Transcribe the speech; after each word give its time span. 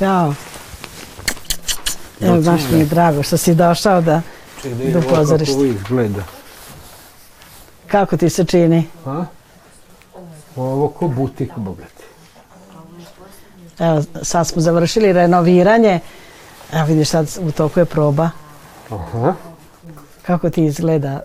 Čao. 0.00 0.34
Evo, 2.20 2.40
baš 2.40 2.60
mi 2.72 2.78
je 2.78 2.84
drago 2.84 3.22
što 3.22 3.36
si 3.36 3.54
došao 3.54 4.00
da, 4.00 4.22
da 4.64 4.68
do 4.70 4.74
vidimo 4.74 5.00
kako 5.02 5.14
pozorišta. 5.14 5.54
ovo 5.54 5.64
izgleda. 5.64 6.22
Kako 7.86 8.16
ti 8.16 8.30
se 8.30 8.44
čini? 8.44 8.86
A? 9.06 9.24
Ovo 10.56 10.88
ko 10.88 11.08
butik, 11.08 11.50
bogati. 11.56 12.04
Evo, 13.78 14.02
sad 14.22 14.46
smo 14.46 14.62
završili 14.62 15.12
renoviranje. 15.12 16.00
Evo 16.72 16.84
vidiš 16.84 17.08
sad 17.08 17.28
u 17.40 17.52
toku 17.52 17.80
je 17.80 17.84
proba. 17.84 18.30
Aha. 18.90 19.34
Kako 20.22 20.50
ti 20.50 20.64
izgleda 20.64 21.20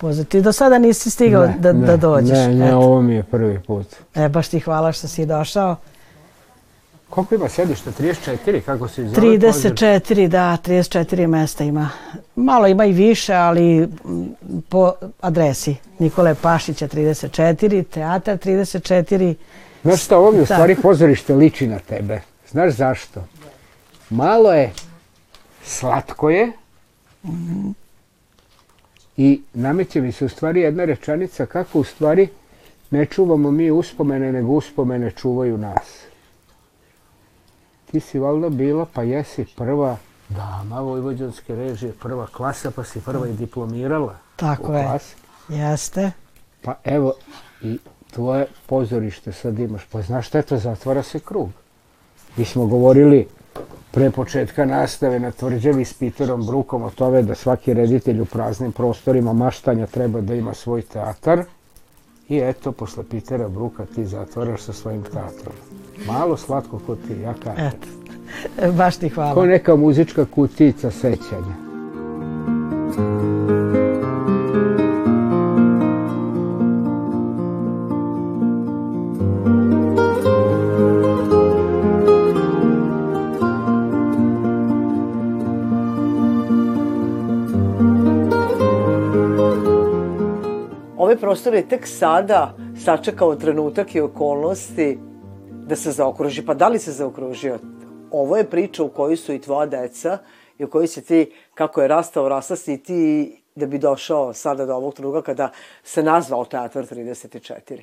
pozor? 0.00 0.24
Ti 0.24 0.40
do 0.40 0.52
sada 0.52 0.78
nisi 0.78 1.10
stigao 1.10 1.46
Ne, 1.46 1.54
da, 1.58 1.72
ne, 1.72 1.86
da 1.86 1.96
dođeš. 1.96 2.38
Ne, 2.38 2.48
ne, 2.54 2.66
Eto. 2.66 2.76
ovo 2.76 3.02
mi 3.02 3.14
je 3.14 3.22
prvi 3.22 3.60
put. 3.66 3.86
E, 4.14 4.28
baš 4.28 4.48
ti 4.48 4.60
hvala 4.60 4.92
što 4.92 5.08
si 5.08 5.26
došao. 5.26 5.76
Koliko 7.10 7.34
ima 7.34 7.48
sedišta? 7.48 7.90
34? 7.92 8.60
Kako 8.60 8.88
se 8.88 9.04
zove? 9.04 9.14
pozor? 9.40 9.72
34, 9.72 10.28
da, 10.28 10.56
34 10.58 11.26
mesta 11.26 11.64
ima. 11.64 11.90
Malo 12.36 12.66
ima 12.66 12.84
i 12.84 12.92
više, 12.92 13.34
ali 13.34 13.88
po 14.68 14.92
adresi 15.20 15.76
Nikole 15.98 16.34
Pašića 16.34 16.88
34, 16.88 17.84
teatar 17.84 18.38
34. 18.38 19.34
Znaš 19.82 20.04
šta, 20.04 20.18
ovo 20.18 20.30
mi 20.30 20.36
u 20.36 20.40
Da. 20.40 20.46
stvari 20.46 20.76
pozorište 20.76 21.34
liči 21.34 21.66
na 21.66 21.78
tebe. 21.78 22.20
Znaš 22.50 22.72
zašto? 22.72 23.24
Malo 24.10 24.52
je, 24.52 24.72
slatko 25.64 26.30
je 26.30 26.52
i 29.16 29.40
nameće 29.54 30.00
mi 30.00 30.12
se 30.12 30.24
u 30.24 30.28
stvari 30.28 30.60
jedna 30.60 30.84
rečanica 30.84 31.46
kako 31.46 31.78
u 31.78 31.84
stvari 31.84 32.28
ne 32.90 33.06
čuvamo 33.06 33.50
mi 33.50 33.70
uspomene, 33.70 34.32
nego 34.32 34.52
uspomene 34.52 35.10
čuvaju 35.10 35.58
nas. 35.58 36.09
Ti 37.90 38.00
si 38.00 38.18
valjda 38.18 38.48
bila, 38.48 38.86
pa 38.94 39.02
jesi 39.02 39.46
prva 39.56 39.96
dama 40.28 40.80
vojvođanske 40.80 41.54
režije, 41.54 41.92
prva 41.92 42.26
klasa, 42.26 42.70
pa 42.70 42.84
si 42.84 43.00
prva 43.00 43.28
i 43.28 43.32
diplomirala 43.32 44.14
Tako 44.36 44.74
je. 44.74 44.84
klasi. 44.84 45.14
Jeste. 45.48 46.10
Pa 46.62 46.74
evo, 46.84 47.12
i 47.62 47.78
tvoje 48.10 48.46
pozorište 48.66 49.32
sad 49.32 49.58
imaš. 49.58 49.82
Pa 49.92 50.02
znaš 50.02 50.26
šta 50.26 50.38
je 50.38 50.42
to? 50.42 50.56
Zatvara 50.56 51.02
se 51.02 51.20
krug. 51.20 51.48
Mi 52.36 52.44
smo 52.44 52.66
govorili 52.66 53.28
pre 53.90 54.10
početka 54.10 54.64
nastave 54.64 55.20
na 55.20 55.30
tvrđavi 55.30 55.84
s 55.84 55.94
Peterom 55.94 56.46
Brukom 56.46 56.82
o 56.82 56.90
tome 56.90 57.22
da 57.22 57.34
svaki 57.34 57.74
reditelj 57.74 58.20
u 58.20 58.24
praznim 58.24 58.72
prostorima 58.72 59.32
maštanja 59.32 59.86
treba 59.86 60.20
da 60.20 60.34
ima 60.34 60.54
svoj 60.54 60.82
teatar. 60.82 61.44
I 62.28 62.38
eto, 62.38 62.72
posle 62.72 63.04
Petera 63.10 63.48
Bruka 63.48 63.86
ti 63.94 64.04
zatvaraš 64.04 64.62
sa 64.62 64.72
svojim 64.72 65.02
teatrom. 65.02 65.54
Malo 66.06 66.36
slatko 66.36 66.78
ko 66.86 66.96
ti, 66.96 67.20
ja 67.22 67.34
kažem. 67.44 67.66
Eto. 67.66 67.86
E, 68.58 68.72
Baš 68.72 68.96
ti 68.96 69.08
hvala. 69.08 69.34
Ko 69.34 69.46
neka 69.46 69.76
muzička 69.76 70.24
kutica 70.24 70.90
sećanja. 70.90 71.70
Ovaj 90.96 91.16
prostor 91.16 91.54
je 91.54 91.68
tek 91.68 91.86
sada 91.86 92.54
sačekao 92.84 93.34
trenutak 93.34 93.94
i 93.94 94.00
okolnosti 94.00 94.98
da 95.70 95.76
se 95.76 95.90
zaokruži. 95.90 96.42
Pa 96.46 96.54
da 96.54 96.68
li 96.68 96.78
se 96.78 96.92
zaokružio? 96.92 97.58
Ovo 98.10 98.36
je 98.36 98.50
priča 98.50 98.82
u 98.82 98.88
kojoj 98.88 99.16
su 99.16 99.32
i 99.32 99.40
tvoja 99.40 99.66
deca 99.66 100.18
i 100.58 100.64
u 100.64 100.70
kojoj 100.70 100.86
si 100.86 101.02
ti, 101.02 101.32
kako 101.54 101.82
je 101.82 101.88
rastao, 101.88 102.28
rasta 102.28 102.56
si 102.56 102.78
ti 102.78 103.36
da 103.54 103.66
bi 103.66 103.78
došao 103.78 104.32
sada 104.32 104.66
do 104.66 104.74
ovog 104.74 104.94
trenutka 104.94 105.22
kada 105.22 105.50
se 105.84 106.02
nazvao 106.02 106.44
Teatr 106.44 106.78
34. 106.78 107.82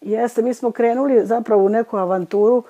Jeste, 0.00 0.42
mi 0.42 0.54
smo 0.54 0.70
krenuli 0.70 1.26
zapravo 1.26 1.64
u 1.64 1.68
neku 1.68 1.96
avanturu 1.96 2.62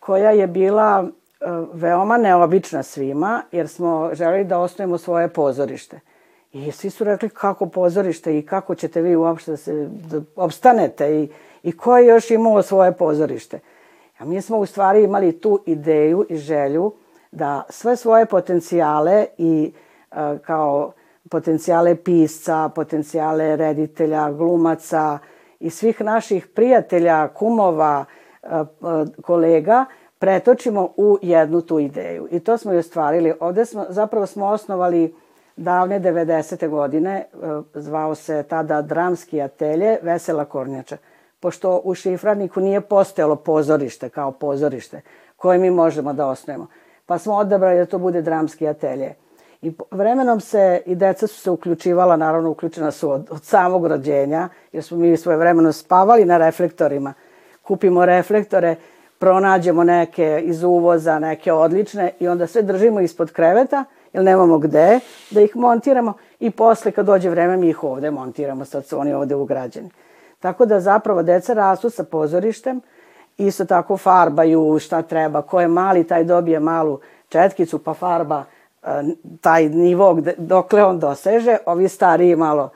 koja 0.00 0.30
je 0.30 0.46
bila 0.46 1.04
e, 1.04 1.44
veoma 1.72 2.16
neobična 2.16 2.82
svima, 2.82 3.42
jer 3.52 3.68
smo 3.68 4.10
želeli 4.12 4.44
da 4.44 4.58
osnovimo 4.58 4.98
svoje 4.98 5.28
pozorište. 5.28 6.00
I 6.52 6.72
svi 6.72 6.90
su 6.90 7.04
rekli 7.04 7.28
kako 7.28 7.66
pozorište 7.66 8.38
i 8.38 8.46
kako 8.46 8.74
ćete 8.74 9.02
vi 9.02 9.16
uopšte 9.16 9.50
da 9.50 9.56
se 9.56 9.88
da 9.90 10.20
opstanete 10.36 11.22
i, 11.22 11.28
i 11.62 11.76
ko 11.76 11.96
je 11.96 12.06
još 12.06 12.30
imao 12.30 12.62
svoje 12.62 12.92
pozorište. 12.92 13.60
A 14.18 14.24
mi 14.24 14.42
smo 14.42 14.58
u 14.58 14.66
stvari 14.66 15.04
imali 15.04 15.40
tu 15.40 15.62
ideju 15.66 16.26
i 16.28 16.36
želju 16.36 16.92
da 17.32 17.62
sve 17.68 17.96
svoje 17.96 18.26
potencijale 18.26 19.26
i 19.38 19.72
e, 20.10 20.38
kao 20.38 20.92
potencijale 21.30 21.96
pisca, 21.96 22.70
potencijale 22.74 23.56
reditelja, 23.56 24.30
glumaca 24.30 25.18
i 25.60 25.70
svih 25.70 26.00
naših 26.00 26.46
prijatelja, 26.46 27.28
kumova, 27.28 28.04
e, 28.42 28.46
e, 28.48 28.64
kolega 29.22 29.84
pretočimo 30.18 30.92
u 30.96 31.18
jednu 31.22 31.60
tu 31.60 31.78
ideju. 31.78 32.28
I 32.30 32.40
to 32.40 32.58
smo 32.58 32.72
i 32.72 32.76
ostvarili. 32.76 33.32
Ovde 33.40 33.64
smo, 33.64 33.86
zapravo 33.88 34.26
smo 34.26 34.46
osnovali 34.46 35.14
davne 35.56 36.00
90. 36.00 36.68
godine, 36.68 37.14
e, 37.14 37.26
zvao 37.74 38.14
se 38.14 38.42
tada 38.42 38.82
Dramski 38.82 39.42
atelje 39.42 39.98
Vesela 40.02 40.44
Kornjača, 40.44 40.96
pošto 41.46 41.80
u 41.84 41.94
Šifraniku 41.94 42.60
nije 42.60 42.80
postojalo 42.80 43.36
pozorište 43.36 44.08
kao 44.08 44.32
pozorište 44.32 45.00
koje 45.36 45.58
mi 45.58 45.70
možemo 45.70 46.12
da 46.12 46.26
osnujemo. 46.26 46.66
Pa 47.06 47.18
smo 47.18 47.34
odabrali 47.34 47.78
da 47.78 47.86
to 47.86 47.98
bude 47.98 48.22
Dramski 48.22 48.68
atelje. 48.68 49.14
I 49.62 49.72
vremenom 49.90 50.40
se, 50.40 50.82
i 50.86 50.94
deca 50.94 51.26
su 51.26 51.40
se 51.40 51.50
uključivala, 51.50 52.16
naravno 52.16 52.50
uključena 52.50 52.90
su 52.90 53.10
od, 53.10 53.28
od 53.30 53.44
samog 53.44 53.86
rođenja, 53.86 54.48
jer 54.72 54.84
smo 54.84 54.96
mi 54.98 55.16
svoje 55.16 55.38
vremeno 55.38 55.72
spavali 55.72 56.24
na 56.24 56.38
reflektorima. 56.38 57.14
Kupimo 57.62 58.06
reflektore, 58.06 58.76
pronađemo 59.18 59.84
neke 59.84 60.40
iz 60.44 60.62
uvoza, 60.62 61.18
neke 61.18 61.52
odlične 61.52 62.10
i 62.20 62.28
onda 62.28 62.46
sve 62.46 62.62
držimo 62.62 63.00
ispod 63.00 63.32
kreveta, 63.32 63.84
jer 64.12 64.24
nemamo 64.24 64.58
gde 64.58 65.00
da 65.30 65.40
ih 65.40 65.56
montiramo 65.56 66.14
i 66.40 66.50
posle 66.50 66.92
kad 66.92 67.06
dođe 67.06 67.30
vreme 67.30 67.56
mi 67.56 67.68
ih 67.68 67.84
ovde 67.84 68.10
montiramo, 68.10 68.64
sad 68.64 68.86
su 68.86 68.98
oni 68.98 69.14
ovde 69.14 69.34
ugrađeni. 69.34 69.90
Tako 70.46 70.66
da 70.66 70.80
zapravo 70.80 71.22
deca 71.22 71.54
rastu 71.54 71.90
sa 71.90 72.04
pozorištem, 72.04 72.80
isto 73.38 73.64
tako 73.64 73.96
farbaju 73.96 74.78
šta 74.78 75.02
treba, 75.02 75.42
ko 75.42 75.60
je 75.60 75.68
mali 75.68 76.04
taj 76.04 76.24
dobije 76.24 76.60
malu 76.60 77.00
četkicu 77.28 77.78
pa 77.78 77.94
farba 77.94 78.44
e, 78.82 78.88
taj 79.40 79.68
nivo 79.68 80.14
gde, 80.14 80.34
dokle 80.38 80.84
on 80.84 80.98
doseže, 80.98 81.56
ovi 81.66 81.88
stariji 81.88 82.36
malo 82.36 82.70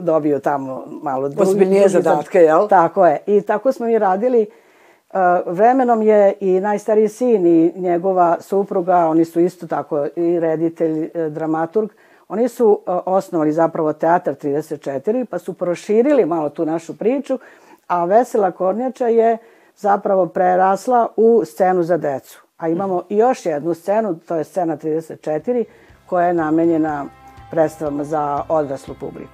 dobiju 0.00 0.40
tamo 0.40 0.84
malo 1.02 1.28
drugi, 1.28 1.50
Ozbiljnije 1.50 1.88
zadatke, 1.88 2.38
jel? 2.38 2.68
Tako 2.68 3.06
je. 3.06 3.18
I 3.26 3.40
tako 3.40 3.72
smo 3.72 3.88
i 3.88 3.98
radili. 3.98 4.46
Uh, 4.46 5.20
vremenom 5.46 6.02
je 6.02 6.34
i 6.40 6.60
najstariji 6.60 7.08
sin 7.08 7.46
i 7.46 7.72
njegova 7.76 8.36
supruga, 8.40 8.96
oni 8.96 9.24
su 9.24 9.40
isto 9.40 9.66
tako 9.66 10.06
i 10.16 10.40
reditelj, 10.40 11.10
e, 11.14 11.30
dramaturg, 11.30 11.90
oni 12.28 12.48
su 12.48 12.66
uh, 12.68 12.98
osnovali 13.06 13.52
zapravo 13.52 13.92
Teatar 13.92 14.34
34, 14.34 15.24
pa 15.24 15.38
su 15.38 15.52
proširili 15.52 16.26
malo 16.26 16.48
tu 16.48 16.66
našu 16.66 16.96
priču, 16.96 17.38
a 17.86 18.04
Vesela 18.04 18.50
Kornjača 18.50 19.06
je 19.06 19.38
zapravo 19.76 20.26
prerasla 20.26 21.08
u 21.16 21.42
scenu 21.44 21.82
za 21.82 21.96
decu. 21.96 22.42
A 22.56 22.68
imamo 22.68 23.02
još 23.08 23.46
jednu 23.46 23.74
scenu, 23.74 24.18
to 24.18 24.36
je 24.36 24.44
scena 24.44 24.76
34, 24.76 25.64
koja 26.06 26.26
je 26.26 26.34
namenjena 26.34 27.06
predstavama 27.50 28.04
za 28.04 28.42
odraslu 28.48 28.94
publiku. 29.00 29.32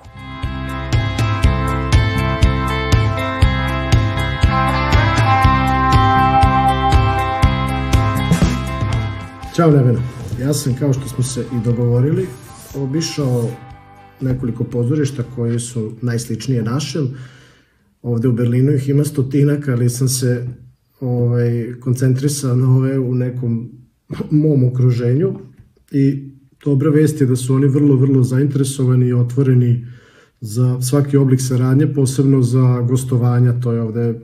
Ćao 9.55 9.71
Nevena, 9.71 10.01
ja 10.41 10.53
sam 10.53 10.77
kao 10.81 10.93
što 10.93 11.09
smo 11.09 11.25
se 11.25 11.41
i 11.41 11.61
dogovorili 11.65 12.29
obišao 12.75 13.51
nekoliko 14.21 14.65
pozorišta 14.65 15.23
koje 15.37 15.59
su 15.59 15.93
najsličnije 16.03 16.63
našem. 16.63 17.09
Ovde 18.03 18.29
u 18.29 18.33
Berlinu 18.33 18.73
ih 18.73 18.89
ima 18.89 19.05
stotinak, 19.05 19.69
ali 19.69 19.91
sam 19.91 20.09
se 20.09 20.47
ovaj, 21.01 21.75
koncentrisao 21.81 22.57
na 22.57 22.77
ove 22.77 22.99
u 22.99 23.15
nekom 23.15 23.71
mom 24.31 24.65
okruženju 24.65 25.39
i 25.91 26.33
dobra 26.65 26.91
vest 26.91 27.21
je 27.21 27.27
da 27.27 27.37
su 27.37 27.55
oni 27.55 27.67
vrlo, 27.67 27.97
vrlo 27.97 28.23
zainteresovani 28.23 29.07
i 29.07 29.13
otvoreni 29.13 29.87
za 30.41 30.81
svaki 30.81 31.17
oblik 31.17 31.41
saradnje, 31.41 31.95
posebno 31.95 32.43
za 32.43 32.81
gostovanja, 32.81 33.61
to 33.61 33.73
je 33.73 33.83
ovde 33.83 34.21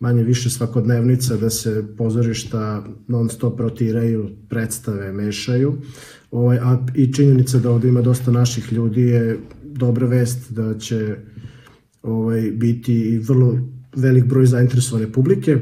manje 0.00 0.22
više 0.22 0.50
svakodnevnica 0.50 1.36
da 1.36 1.50
se 1.50 1.84
pozorišta 1.98 2.84
non 3.08 3.28
stop 3.28 3.60
rotiraju, 3.60 4.30
predstave 4.48 5.12
mešaju. 5.12 5.78
Ovaj, 6.30 6.58
a 6.58 6.86
i 6.94 7.12
činjenica 7.12 7.58
da 7.58 7.70
ovde 7.70 7.88
ima 7.88 8.02
dosta 8.02 8.30
naših 8.30 8.72
ljudi 8.72 9.02
je 9.02 9.38
dobra 9.62 10.06
vest 10.06 10.52
da 10.52 10.78
će 10.78 11.16
ovaj, 12.02 12.50
biti 12.50 13.18
vrlo 13.18 13.58
velik 13.96 14.24
broj 14.24 14.46
zainteresovane 14.46 15.12
publike. 15.12 15.58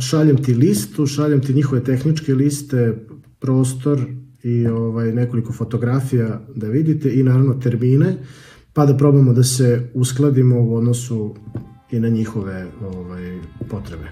šaljem 0.00 0.42
ti 0.42 0.54
listu, 0.54 1.06
šaljem 1.06 1.40
ti 1.40 1.54
njihove 1.54 1.84
tehničke 1.84 2.34
liste, 2.34 2.94
prostor 3.38 4.00
i 4.42 4.66
ovaj, 4.66 5.12
nekoliko 5.12 5.52
fotografija 5.52 6.40
da 6.56 6.66
vidite 6.66 7.14
i 7.14 7.22
naravno 7.22 7.54
termine, 7.54 8.16
pa 8.72 8.86
da 8.86 8.96
probamo 8.96 9.32
da 9.32 9.44
se 9.44 9.90
uskladimo 9.94 10.60
u 10.60 10.76
odnosu 10.76 11.34
i 11.90 12.00
na 12.00 12.08
njihove 12.08 12.66
ovaj, 12.82 13.38
potrebe. 13.70 14.08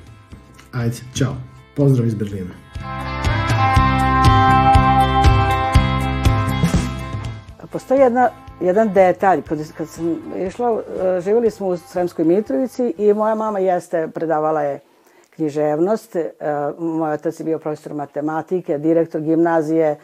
Ajde, 0.72 0.96
čao. 1.14 1.36
Pozdrav 1.76 2.06
iz 2.06 2.14
Berlina. 2.14 2.50
Postoji 7.72 8.00
jedna, 8.00 8.30
jedan 8.60 8.92
detalj. 8.92 9.42
Kad, 9.42 9.58
kad 9.78 9.88
sam 9.88 10.22
išla, 10.36 10.80
e, 11.16 11.20
živjeli 11.20 11.50
smo 11.50 11.66
u 11.66 11.76
Sremskoj 11.76 12.24
Mitrovici 12.24 12.94
i 12.98 13.14
moja 13.14 13.34
mama 13.34 13.58
jeste, 13.58 14.08
predavala 14.14 14.62
je 14.62 14.80
književnost. 15.30 16.16
E, 16.16 16.32
moj 16.78 17.12
otac 17.12 17.40
je 17.40 17.44
bio 17.44 17.58
profesor 17.58 17.94
matematike, 17.94 18.78
direktor 18.78 19.20
gimnazije, 19.20 19.96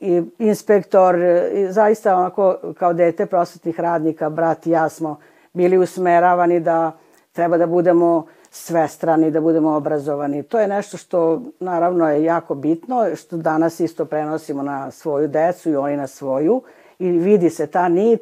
i 0.00 0.22
inspektor, 0.38 1.16
i 1.52 1.72
zaista 1.72 2.16
onako 2.16 2.56
kao 2.78 2.92
dete 2.92 3.26
prosvetnih 3.26 3.80
radnika, 3.80 4.30
brat 4.30 4.66
i 4.66 4.70
ja 4.70 4.88
smo 4.88 5.16
bili 5.52 5.78
usmeravani 5.78 6.60
da 6.60 6.92
treba 7.32 7.56
da 7.56 7.66
budemo 7.66 8.26
svestrani, 8.50 9.30
da 9.30 9.40
budemo 9.40 9.76
obrazovani. 9.76 10.42
To 10.42 10.60
je 10.60 10.68
nešto 10.68 10.96
što 10.96 11.42
naravno 11.60 12.10
je 12.10 12.24
jako 12.24 12.54
bitno, 12.54 13.16
što 13.16 13.36
danas 13.36 13.80
isto 13.80 14.04
prenosimo 14.04 14.62
na 14.62 14.90
svoju 14.90 15.28
decu 15.28 15.70
i 15.70 15.76
oni 15.76 15.96
na 15.96 16.06
svoju 16.06 16.62
i 17.02 17.10
vidi 17.10 17.50
se 17.50 17.66
ta 17.66 17.88
nit 17.88 18.20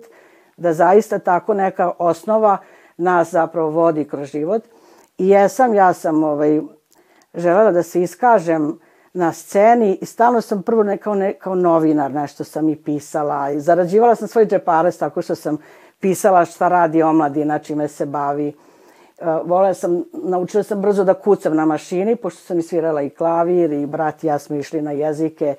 da 0.56 0.72
zaista 0.72 1.18
tako 1.18 1.54
neka 1.54 1.92
osnova 1.98 2.58
nas 2.96 3.30
zapravo 3.30 3.70
vodi 3.70 4.04
kroz 4.04 4.28
život. 4.28 4.62
I 5.18 5.28
jesam, 5.28 5.74
ja 5.74 5.92
sam 5.92 6.24
ovaj, 6.24 6.60
želela 7.34 7.70
da 7.70 7.82
se 7.82 8.02
iskažem 8.02 8.78
na 9.12 9.32
sceni 9.32 9.98
i 10.00 10.06
stalno 10.06 10.40
sam 10.40 10.62
prvo 10.62 10.82
ne, 10.82 10.96
kao, 10.96 11.14
ne, 11.14 11.32
kao 11.32 11.54
novinar 11.54 12.10
nešto 12.10 12.44
sam 12.44 12.68
i 12.68 12.76
pisala 12.76 13.50
i 13.50 13.60
zarađivala 13.60 14.14
sam 14.14 14.28
svoj 14.28 14.46
džeparac 14.46 14.96
tako 14.96 15.22
što 15.22 15.34
sam 15.34 15.58
pisala 16.00 16.44
šta 16.44 16.68
radi 16.68 17.02
omladina, 17.02 17.58
čime 17.58 17.88
se 17.88 18.06
bavi. 18.06 18.52
Uh, 19.18 19.26
volela 19.44 19.74
sam, 19.74 20.04
naučila 20.12 20.62
sam 20.62 20.80
brzo 20.80 21.04
da 21.04 21.14
kucam 21.14 21.56
na 21.56 21.64
mašini, 21.64 22.16
pošto 22.16 22.40
sam 22.40 22.58
i 22.58 22.62
svirala 22.62 23.02
i 23.02 23.10
klavir 23.10 23.72
i 23.72 23.86
brat 23.86 24.24
i 24.24 24.26
ja 24.26 24.38
smo 24.38 24.56
išli 24.56 24.82
na 24.82 24.92
jezike 24.92 25.54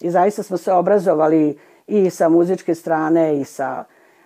i 0.00 0.10
zaista 0.10 0.42
smo 0.42 0.56
se 0.56 0.72
obrazovali 0.72 1.58
i 1.90 2.10
sa 2.10 2.28
muzičke 2.28 2.74
strane 2.74 3.40
i 3.40 3.44
sa 3.44 3.84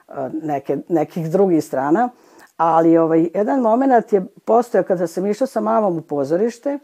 uh, 0.09 0.15
neke, 0.43 0.79
nekih 0.89 1.31
drugih 1.31 1.65
strana. 1.65 2.09
Ali 2.57 2.99
ovaj, 2.99 3.29
jedan 3.35 3.61
moment 3.61 4.13
je 4.13 4.27
postojao 4.45 4.85
kada 4.85 5.07
sam 5.07 5.27
išla 5.27 5.47
sa 5.47 5.61
mamom 5.61 5.99
u 5.99 6.01
pozorište, 6.01 6.79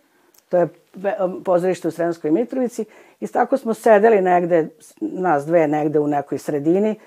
to 0.49 0.57
je 0.57 0.69
pozorište 1.45 1.89
u 1.89 1.91
Sremskoj 1.91 2.31
Mitrovici 2.31 2.85
i 3.21 3.27
tako 3.27 3.57
smo 3.57 3.75
sedeli 3.75 4.21
negde, 4.21 4.69
nas 5.01 5.47
dve 5.47 5.69
negde 5.69 5.99
u 5.99 6.07
nekoj 6.07 6.39
sredini 6.39 6.99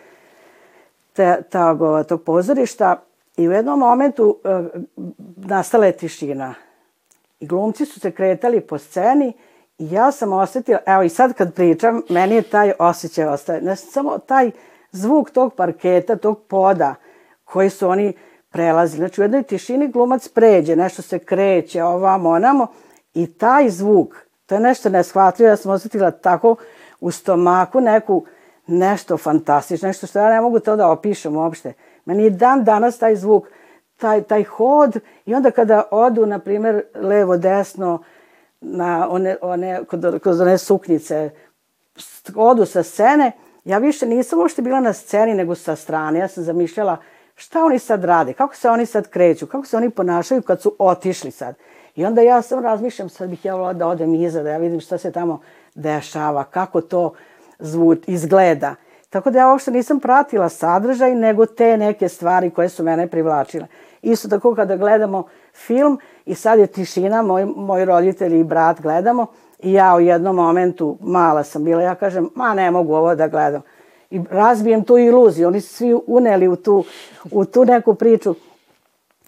te, 1.14 1.42
tog, 1.50 1.80
tog 2.08 2.24
pozorišta 2.24 3.04
i 3.38 3.50
u 3.50 3.52
jednom 3.52 3.80
momentu 3.80 4.38
e, 4.44 4.64
nastala 5.36 5.86
je 5.86 5.98
tišina. 5.98 6.54
I 7.40 7.48
glumci 7.48 7.86
su 7.86 8.00
se 8.00 8.12
kretali 8.12 8.62
po 8.62 8.78
sceni 8.78 9.34
ja 9.92 10.12
sam 10.12 10.34
osetila, 10.34 10.80
evo 10.86 11.04
i 11.04 11.10
sad 11.10 11.34
kad 11.34 11.54
pričam, 11.54 12.02
meni 12.10 12.36
je 12.36 12.42
taj 12.42 12.72
osjećaj 12.80 13.26
ostaje, 13.26 13.62
ne 13.62 13.76
samo 13.76 14.18
taj 14.18 14.52
zvuk 14.92 15.32
tog 15.32 15.56
parketa, 15.56 16.16
tog 16.16 16.42
poda 16.48 16.96
koji 17.44 17.70
su 17.70 17.90
oni 17.90 18.14
prelazili. 18.50 18.98
Znači 18.98 19.22
u 19.22 19.24
jednoj 19.24 19.44
tišini 19.44 19.88
glumac 19.88 20.28
pređe, 20.28 20.76
nešto 20.76 21.02
se 21.02 21.20
kreće 21.20 21.84
ovamo, 21.84 22.30
onamo 22.30 22.68
I 23.14 23.34
taj 23.34 23.70
zvuk, 23.70 24.16
to 24.46 24.56
je 24.56 24.62
nešto 24.62 24.90
neshvatljivo, 24.90 25.50
ja 25.50 25.56
sam 25.56 25.72
osetila 25.72 26.12
tako 26.12 26.56
u 27.00 27.12
stomaku 27.12 27.82
neku, 27.82 28.26
nešto 28.68 29.18
fantastično, 29.18 29.88
nešto 29.88 30.08
što 30.08 30.20
ja 30.20 30.30
ne 30.30 30.42
mogu 30.42 30.60
to 30.60 30.76
da 30.76 30.92
opišem 30.92 31.38
uopšte. 31.38 31.74
Meni 32.06 32.24
je 32.24 32.30
dan 32.30 32.64
danas 32.64 32.98
taj 32.98 33.16
zvuk, 33.16 33.48
taj, 33.98 34.24
taj 34.24 34.44
hod 34.44 35.00
i 35.26 35.36
onda 35.36 35.52
kada 35.52 35.84
odu, 35.92 36.26
na 36.26 36.40
primer, 36.40 36.84
levo, 36.96 37.38
desno, 37.38 38.04
na 38.64 39.08
one, 39.10 39.36
one, 39.42 39.86
kod, 39.86 40.20
kod 40.24 40.42
one 40.42 40.58
suknjice, 40.58 41.30
odu 42.36 42.66
sa 42.66 42.84
scene, 42.84 43.32
ja 43.66 43.78
više 43.78 44.06
nisam 44.06 44.40
uopšte 44.40 44.62
bila 44.62 44.80
na 44.80 44.94
sceni, 44.94 45.34
nego 45.34 45.56
sa 45.56 45.76
strane. 45.76 46.20
Ja 46.20 46.28
sam 46.28 46.44
zamišljala 46.44 46.98
šta 47.36 47.66
oni 47.66 47.80
sad 47.80 48.04
rade, 48.04 48.34
kako 48.34 48.56
se 48.56 48.70
oni 48.70 48.86
sad 48.86 49.10
kreću, 49.10 49.48
kako 49.48 49.66
se 49.66 49.78
oni 49.78 49.90
ponašaju 49.90 50.42
kad 50.42 50.62
su 50.62 50.76
otišli 50.80 51.32
sad. 51.32 51.56
I 51.96 52.06
onda 52.06 52.22
ja 52.22 52.42
sam 52.42 52.64
razmišljam, 52.64 53.10
sad 53.10 53.30
bih 53.30 53.46
ja 53.46 53.56
volila 53.56 53.74
da 53.74 53.88
odem 53.88 54.16
iza, 54.16 54.44
da 54.44 54.50
ja 54.50 54.58
vidim 54.58 54.80
šta 54.80 54.98
se 54.98 55.12
tamo 55.12 55.42
dešava, 55.76 56.44
kako 56.44 56.82
to 56.82 57.14
zvuk 57.60 57.98
izgleda. 58.08 58.76
Tako 59.10 59.32
da 59.32 59.40
ja 59.40 59.48
uopšte 59.48 59.72
nisam 59.72 60.00
pratila 60.00 60.50
sadržaj, 60.50 61.16
nego 61.16 61.46
te 61.46 61.78
neke 61.78 62.10
stvari 62.10 62.50
koje 62.50 62.70
su 62.70 62.84
mene 62.84 63.08
privlačile. 63.08 63.68
Isto 64.04 64.28
tako 64.28 64.56
kada 64.56 64.76
gledamo 64.76 65.24
film 65.54 66.00
i 66.26 66.36
sad 66.36 66.60
je 66.60 66.68
tišina, 66.68 67.22
moj, 67.22 67.46
moji 67.46 67.86
roditelji 67.86 68.40
i 68.40 68.44
brat 68.44 68.82
gledamo 68.82 69.28
i 69.60 69.74
ja 69.74 69.96
u 69.96 70.00
jednom 70.00 70.36
momentu, 70.36 70.98
mala 71.02 71.44
sam 71.44 71.64
bila, 71.64 71.82
ja 71.82 71.96
kažem, 71.96 72.30
ma 72.36 72.54
ne 72.54 72.72
mogu 72.72 72.94
ovo 72.94 73.16
da 73.16 73.28
gledam. 73.28 73.62
I 74.10 74.22
razbijem 74.30 74.84
tu 74.84 74.98
iluziju, 74.98 75.48
oni 75.48 75.62
su 75.62 75.74
svi 75.74 75.96
uneli 76.08 76.48
u 76.48 76.56
tu, 76.56 76.84
u 77.32 77.46
tu 77.46 77.66
neku 77.66 77.96
priču. 77.96 78.36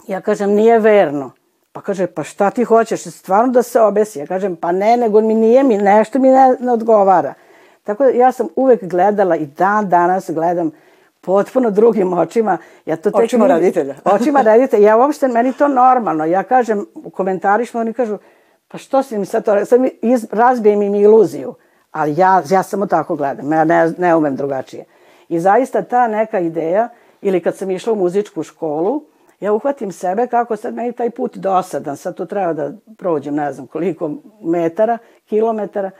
Ja 0.07 0.21
kažem, 0.21 0.49
nije 0.49 0.79
verno. 0.79 1.31
Pa 1.71 1.81
kaže, 1.81 2.07
pa 2.07 2.23
šta 2.23 2.49
ti 2.49 2.63
hoćeš, 2.63 3.03
stvarno 3.03 3.51
da 3.51 3.63
se 3.63 3.81
obesi? 3.81 4.19
Ja 4.19 4.27
kažem, 4.27 4.55
pa 4.55 4.71
ne, 4.71 4.97
nego 4.97 5.21
mi 5.21 5.33
nije, 5.33 5.63
mi 5.63 5.77
nešto 5.77 6.19
mi 6.19 6.29
ne, 6.29 6.55
ne 6.59 6.71
odgovara. 6.71 7.33
Tako 7.83 8.03
da 8.03 8.09
ja 8.09 8.31
sam 8.31 8.47
uvek 8.55 8.83
gledala 8.83 9.35
i 9.35 9.45
dan 9.45 9.89
danas 9.89 10.29
gledam 10.29 10.71
potpuno 11.25 11.71
drugim 11.71 12.13
očima. 12.13 12.57
Ja 12.85 12.95
to 12.95 13.11
tek 13.11 13.23
očima 13.23 13.47
raditelja. 13.47 13.95
očima 14.15 14.41
raditelja. 14.41 14.87
Ja 14.87 14.97
uopšte, 14.97 15.27
meni 15.27 15.53
to 15.53 15.67
normalno. 15.67 16.25
Ja 16.25 16.43
kažem, 16.43 16.85
u 16.95 17.09
komentarišma 17.09 17.81
oni 17.81 17.93
kažu, 17.93 18.17
pa 18.67 18.77
što 18.77 19.03
si 19.03 19.17
mi 19.17 19.25
sad 19.25 19.45
to, 19.45 19.65
sad 19.65 19.81
mi 19.81 19.91
iz, 20.01 20.27
razbijem 20.31 20.81
im 20.81 20.95
iluziju. 20.95 21.55
Ali 21.91 22.15
ja, 22.17 22.43
ja 22.49 22.63
samo 22.63 22.85
tako 22.85 23.15
gledam, 23.15 23.51
ja 23.51 23.63
ne, 23.63 23.93
ne 23.97 24.15
umem 24.15 24.35
drugačije. 24.35 24.85
I 25.29 25.39
zaista 25.39 25.81
ta 25.81 26.07
neka 26.07 26.39
ideja, 26.39 26.89
ili 27.21 27.39
kad 27.39 27.57
sam 27.57 27.71
išla 27.71 27.93
u 27.93 27.95
muzičku 27.95 28.43
školu, 28.43 29.03
ja 29.39 29.53
uhvatim 29.53 29.91
sebe 29.91 30.27
kako 30.27 30.55
sad 30.55 30.73
meni 30.73 30.91
taj 30.91 31.09
put 31.09 31.37
dosadan, 31.37 31.97
sad 31.97 32.15
to 32.15 32.25
treba 32.25 32.53
da 32.53 32.71
prođem 32.97 33.35
ne 33.35 33.53
znam 33.53 33.67
koliko 33.67 34.11
metara, 34.43 34.97
kilometara 35.25 35.91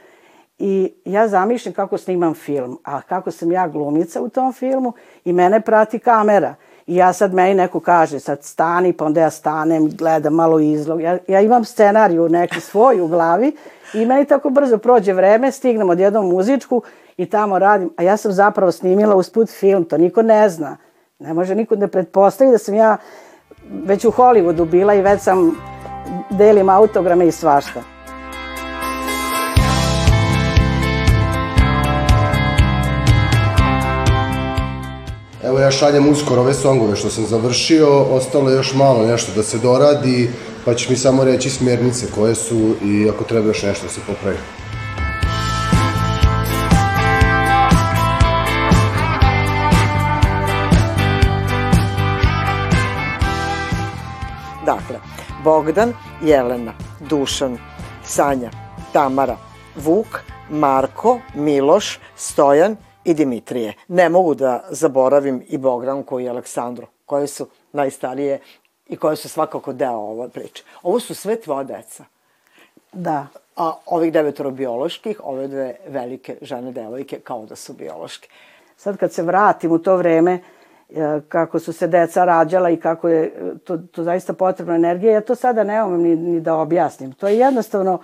i 0.60 0.94
ja 1.06 1.28
zamišljam 1.28 1.74
kako 1.74 1.98
snimam 1.98 2.34
film, 2.34 2.80
a 2.84 3.02
kako 3.02 3.32
sam 3.32 3.52
ja 3.52 3.68
glumica 3.68 4.22
u 4.22 4.30
tom 4.30 4.54
filmu 4.54 4.94
i 5.26 5.34
mene 5.34 5.62
prati 5.62 6.00
kamera. 6.00 6.56
I 6.88 6.96
ja 6.96 7.14
sad 7.14 7.34
meni 7.34 7.54
neko 7.54 7.80
kaže, 7.80 8.20
sad 8.20 8.44
stani, 8.44 8.94
pa 8.94 9.06
onda 9.06 9.22
ja 9.22 9.30
stanem, 9.30 9.90
gledam 9.90 10.34
malo 10.34 10.60
izlog. 10.60 11.02
Ja, 11.02 11.18
ja 11.28 11.42
imam 11.42 11.66
scenariju 11.66 12.30
neki 12.30 12.62
svoj 12.62 13.02
u 13.02 13.08
glavi 13.08 13.56
i 13.94 14.06
meni 14.06 14.26
tako 14.26 14.50
brzo 14.50 14.78
prođe 14.78 15.14
vreme, 15.14 15.52
stignem 15.52 15.90
od 15.90 16.00
jednom 16.00 16.30
muzičku 16.30 16.82
i 17.18 17.26
tamo 17.26 17.60
radim. 17.60 17.94
A 17.98 18.04
ja 18.04 18.18
sam 18.18 18.32
zapravo 18.32 18.72
snimila 18.72 19.16
usput 19.16 19.50
film, 19.50 19.84
to 19.84 19.98
niko 19.98 20.22
ne 20.22 20.50
zna. 20.50 20.78
Ne 21.20 21.34
može 21.34 21.56
niko 21.56 21.76
da 21.76 21.88
pretpostavi 21.88 22.52
da 22.52 22.58
sam 22.58 22.76
ja 22.76 22.98
već 23.70 24.06
u 24.06 24.12
Hollywoodu 24.12 24.66
bila 24.66 24.94
i 24.94 25.02
već 25.02 25.22
sam 25.22 25.56
delim 26.30 26.70
autograme 26.70 27.28
i 27.28 27.32
svašta. 27.32 27.95
Evo 35.48 35.60
ja 35.60 35.72
šaljem 35.72 36.10
uskoro 36.10 36.42
ove 36.42 36.54
songove 36.54 36.96
što 36.96 37.10
sam 37.10 37.26
završio, 37.26 38.04
ostalo 38.04 38.50
je 38.50 38.56
još 38.56 38.74
malo 38.74 39.06
nešto 39.06 39.32
da 39.36 39.44
se 39.44 39.58
doradi, 39.58 40.30
pa 40.66 40.74
ćeš 40.74 40.90
mi 40.90 40.96
samo 40.96 41.24
reći 41.24 41.50
smjernice 41.50 42.06
koje 42.16 42.36
su 42.36 42.76
i 42.84 43.10
ako 43.10 43.24
treba 43.24 43.48
još 43.48 43.64
nešto 43.64 43.86
da 43.86 43.92
se 43.92 44.02
popravi. 44.08 44.38
Dakle, 54.66 55.00
Bogdan, 55.44 55.94
Jelena, 56.22 56.74
Dušan, 57.10 57.58
Sanja, 58.04 58.52
Tamara, 58.94 59.38
Vuk, 59.76 60.20
Marko, 60.50 61.20
Miloš, 61.36 62.00
Stojan 62.16 62.76
i 63.06 63.14
Dimitrije. 63.14 63.74
Ne 63.88 64.10
mogu 64.10 64.36
da 64.36 64.64
zaboravim 64.70 65.44
i 65.48 65.58
Bogdanku 65.58 66.20
i 66.20 66.30
Aleksandru, 66.30 66.88
koje 67.06 67.28
su 67.28 67.48
najstarije 67.74 68.40
i 68.88 68.98
koje 68.98 69.16
su 69.16 69.30
svakako 69.30 69.74
deo 69.74 69.98
ove 69.98 70.30
priče. 70.30 70.64
Ovo 70.84 71.00
su 71.00 71.16
sve 71.16 71.42
tvoja 71.42 71.64
deca. 71.64 72.06
Da. 72.94 73.28
A 73.56 73.74
ovih 73.86 74.14
devetoro 74.14 74.52
bioloških, 74.52 75.22
ove 75.24 75.48
dve 75.48 75.76
velike 75.88 76.38
žene 76.42 76.72
devojke 76.72 77.20
kao 77.20 77.46
da 77.46 77.56
su 77.56 77.74
biološke. 77.74 78.30
Sad 78.78 78.98
kad 78.98 79.14
se 79.14 79.24
vratim 79.24 79.72
u 79.72 79.80
to 79.80 79.98
vreme, 79.98 80.34
e, 80.34 81.22
kako 81.30 81.60
su 81.60 81.74
se 81.74 81.88
deca 81.88 82.26
rađala 82.26 82.70
i 82.70 82.78
kako 82.78 83.10
je 83.10 83.34
to, 83.64 83.78
to 83.78 84.04
zaista 84.04 84.34
potrebna 84.34 84.76
energija. 84.76 85.14
Ja 85.14 85.22
to 85.22 85.36
sada 85.36 85.64
ne 85.64 85.84
umem 85.84 86.02
ni, 86.02 86.16
ni 86.16 86.42
da 86.42 86.56
objasnim. 86.56 87.12
To 87.12 87.28
je 87.28 87.38
jednostavno, 87.38 88.00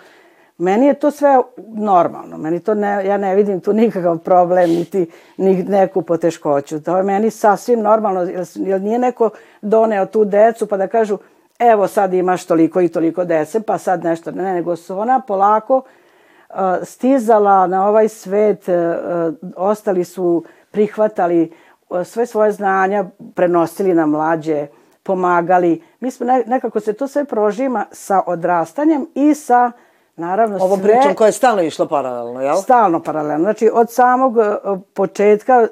meni 0.62 0.86
je 0.86 0.94
to 0.94 1.12
sve 1.12 1.38
normalno. 1.68 2.38
Meni 2.38 2.60
to 2.60 2.74
ne, 2.74 3.06
ja 3.06 3.18
ne 3.18 3.36
vidim 3.36 3.60
tu 3.60 3.74
nikakav 3.74 4.18
problem, 4.18 4.70
niti 4.70 5.12
ni 5.38 5.63
neku 5.63 6.01
poteškoću. 6.01 6.82
To 6.82 6.98
je 6.98 7.03
meni 7.03 7.30
sasvim 7.30 7.82
normalno, 7.82 8.22
jer, 8.22 8.46
jer 8.56 8.82
nije 8.82 9.00
neko 9.00 9.30
doneo 9.62 10.06
tu 10.06 10.25
decu 10.25 10.68
pa 10.68 10.77
da 10.77 10.88
kažu 10.88 11.18
evo 11.60 11.88
sad 11.88 12.13
imaš 12.13 12.46
toliko 12.46 12.82
i 12.82 12.88
toliko 12.88 13.25
dece, 13.25 13.62
pa 13.62 13.77
sad 13.77 14.03
nešto, 14.03 14.32
ne, 14.32 14.53
nego 14.53 14.75
su 14.75 15.00
ona 15.00 15.20
polako 15.20 15.75
uh, 15.77 16.56
stizala 16.84 17.68
na 17.68 17.88
ovaj 17.88 18.10
svet, 18.10 18.68
uh, 18.68 19.34
ostali 19.56 20.03
su 20.03 20.44
prihvatali 20.72 21.51
uh, 21.89 22.03
sve 22.03 22.25
svoje 22.25 22.51
znanja, 22.51 23.06
prenosili 23.36 23.94
na 23.94 24.06
mlađe, 24.06 24.68
pomagali. 25.03 25.82
Mi 26.00 26.12
smo 26.12 26.25
ne, 26.25 26.44
nekako 26.48 26.80
se 26.80 26.94
to 26.94 27.08
sve 27.08 27.25
prožima 27.25 27.86
sa 27.91 28.22
odrastanjem 28.27 29.08
i 29.15 29.34
sa 29.34 29.72
naravno 30.15 30.58
Ovom 30.62 30.80
sve... 30.80 30.88
pričom 30.88 31.15
koja 31.15 31.25
je 31.25 31.32
stalno 31.32 31.62
išla 31.62 31.88
paralelno, 31.88 32.41
jel? 32.41 32.56
Stalno 32.56 33.03
paralelno. 33.03 33.44
Znači, 33.44 33.70
od 33.74 33.91
samog 33.91 34.38
uh, 34.38 34.46
početka 34.94 35.60
uh, 35.60 35.68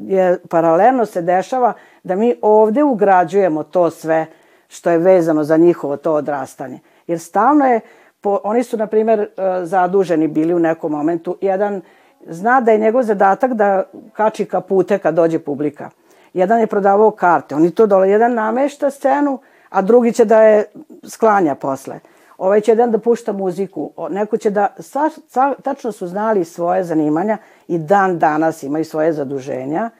je 0.00 0.38
paralelno 0.48 1.06
se 1.06 1.22
dešava 1.22 1.72
da 2.02 2.16
mi 2.16 2.34
ovde 2.42 2.82
ugrađujemo 2.82 3.62
to 3.62 3.90
sve 3.90 4.26
što 4.68 4.90
je 4.90 4.98
vezano 4.98 5.44
za 5.44 5.56
njihovo 5.56 5.96
to 5.96 6.12
odrastanje. 6.12 6.80
Jer 7.06 7.20
stalno 7.20 7.66
je, 7.66 7.80
po, 8.20 8.40
oni 8.44 8.62
su, 8.62 8.76
na 8.76 8.86
primjer, 8.86 9.20
uh, 9.20 9.44
zaduženi 9.62 10.28
bili 10.28 10.54
u 10.54 10.58
nekom 10.58 10.92
momentu. 10.92 11.36
Jedan 11.40 11.80
zna 12.26 12.60
da 12.60 12.72
je 12.72 12.78
njegov 12.78 13.02
zadatak 13.02 13.52
da 13.52 13.82
kači 14.12 14.44
kapute 14.44 14.98
kad 14.98 15.14
dođe 15.14 15.38
publika. 15.38 15.90
Jedan 16.34 16.60
je 16.60 16.66
prodavao 16.66 17.10
karte, 17.10 17.54
oni 17.54 17.70
to 17.70 17.86
dole, 17.86 18.10
jedan 18.10 18.34
namešta 18.34 18.90
scenu, 18.90 19.38
a 19.68 19.82
drugi 19.82 20.12
će 20.12 20.24
da 20.24 20.42
je 20.42 20.64
sklanja 21.04 21.54
posle 21.54 22.00
ovaj 22.38 22.60
će 22.60 22.70
jedan 22.70 22.90
da 22.90 22.98
pušta 22.98 23.32
muziku, 23.32 23.90
neko 24.10 24.36
će 24.36 24.50
da, 24.50 24.74
sa, 24.78 25.10
sa, 25.28 25.54
tačno 25.62 25.92
su 25.92 26.06
znali 26.06 26.44
svoje 26.44 26.84
zanimanja 26.84 27.38
i 27.68 27.78
dan 27.78 28.18
danas 28.18 28.62
imaju 28.62 28.84
svoje 28.84 29.12
zaduženja, 29.12 29.90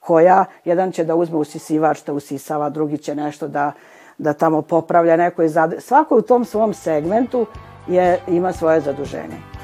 koja, 0.00 0.44
jedan 0.64 0.92
će 0.92 1.04
da 1.04 1.14
uzme 1.14 1.36
usisivač 1.36 2.04
da 2.06 2.12
usisava, 2.12 2.70
drugi 2.70 2.98
će 2.98 3.14
nešto 3.14 3.48
da, 3.48 3.72
da 4.18 4.32
tamo 4.32 4.62
popravlja, 4.62 5.16
neko 5.16 5.42
je 5.42 5.48
zad... 5.48 5.74
Svako 5.78 6.16
u 6.16 6.22
tom 6.22 6.44
svom 6.44 6.74
segmentu 6.74 7.46
je, 7.88 8.20
ima 8.28 8.52
svoje 8.52 8.80
zaduženje. 8.80 9.55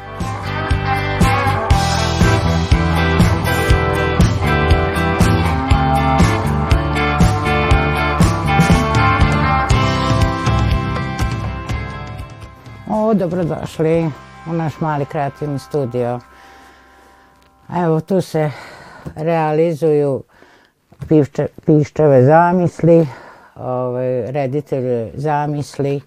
O, 13.12 13.14
dobrodošli 13.14 14.10
u 14.50 14.52
naš 14.52 14.80
mali 14.80 15.04
kreativni 15.04 15.58
studio. 15.58 16.20
Evo, 17.84 18.00
tu 18.00 18.20
se 18.20 18.50
realizuju 19.16 20.22
pišče, 21.08 21.46
piščeve 21.66 22.24
zamisli, 22.24 23.08
ovaj, 23.54 24.32
reditelje 24.32 25.10
zamisli. 25.14 26.00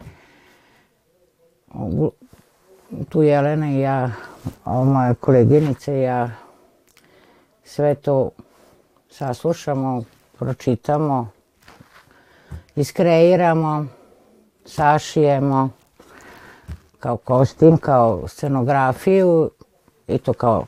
Tu 3.09 3.23
Jelena 3.23 3.71
i 3.71 3.79
ja, 3.79 4.11
moja 4.65 5.13
koleginica 5.13 5.93
i 5.93 6.01
ja, 6.01 6.29
sve 7.63 7.95
to 7.95 8.29
saslušamo, 9.09 10.03
pročitamo, 10.39 11.27
iskreiramo, 12.75 13.85
sašijemo 14.65 15.69
kao 16.99 17.17
kostim, 17.17 17.77
kao 17.77 18.27
scenografiju 18.27 19.49
i 20.07 20.17
to 20.17 20.33
kao 20.33 20.65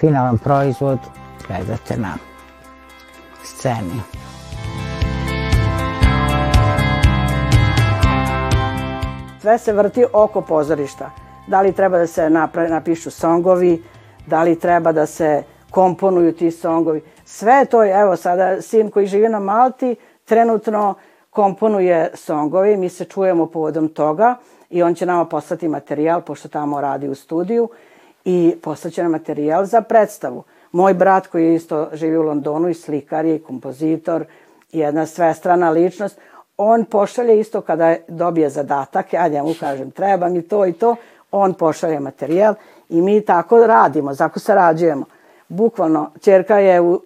finalan 0.00 0.38
proizvod 0.38 0.98
gledate 1.46 1.96
na 1.96 2.14
sceni. 3.44 4.00
Sve 9.40 9.58
se 9.58 9.72
vrti 9.72 10.04
oko 10.12 10.40
pozorišta. 10.40 11.10
Da 11.46 11.60
li 11.60 11.72
treba 11.72 11.98
da 11.98 12.06
se 12.06 12.30
napra, 12.30 12.68
napišu 12.68 13.10
songovi, 13.10 13.82
da 14.26 14.42
li 14.42 14.58
treba 14.58 14.92
da 14.92 15.06
se 15.06 15.42
komponuju 15.70 16.32
ti 16.32 16.50
songovi. 16.50 17.02
Sve 17.24 17.64
to 17.64 17.84
evo 17.84 18.16
sada, 18.16 18.62
sin 18.62 18.90
koji 18.90 19.06
živi 19.06 19.28
na 19.28 19.40
Malti 19.40 19.96
trenutno 20.24 20.94
komponuje 21.32 22.10
songovi, 22.14 22.76
mi 22.76 22.88
se 22.88 23.04
čujemo 23.04 23.46
povodom 23.46 23.88
toga 23.88 24.34
i 24.70 24.82
on 24.82 24.94
će 24.94 25.06
nama 25.06 25.24
poslati 25.24 25.68
materijal, 25.68 26.20
pošto 26.20 26.48
tamo 26.48 26.80
radi 26.80 27.08
u 27.08 27.14
studiju, 27.14 27.68
i 28.24 28.54
poslaće 28.62 29.02
nam 29.02 29.12
materijal 29.12 29.64
za 29.64 29.80
predstavu. 29.80 30.42
Moj 30.72 30.94
brat 30.94 31.26
koji 31.26 31.54
isto 31.54 31.88
živi 31.92 32.16
u 32.16 32.22
Londonu 32.22 32.68
i 32.68 32.74
slikar 32.74 33.24
je 33.24 33.36
i 33.36 33.42
kompozitor, 33.42 34.24
jedna 34.72 35.06
svestrana 35.06 35.70
ličnost, 35.70 36.18
on 36.56 36.84
pošalje 36.84 37.40
isto 37.40 37.60
kada 37.60 37.96
dobije 38.08 38.50
zadatak, 38.50 39.12
ja 39.12 39.28
njemu 39.28 39.54
kažem 39.60 39.90
treba 39.90 40.28
mi 40.28 40.42
to 40.42 40.66
i 40.66 40.72
to, 40.72 40.96
on 41.30 41.54
pošalje 41.54 42.00
materijal 42.00 42.54
i 42.88 43.00
mi 43.00 43.20
tako 43.20 43.66
radimo, 43.66 44.14
tako 44.14 44.38
sarađujemo. 44.38 45.04
Bukvalno, 45.48 46.10
čerka 46.20 46.58
je 46.58 46.80
u 46.80 47.00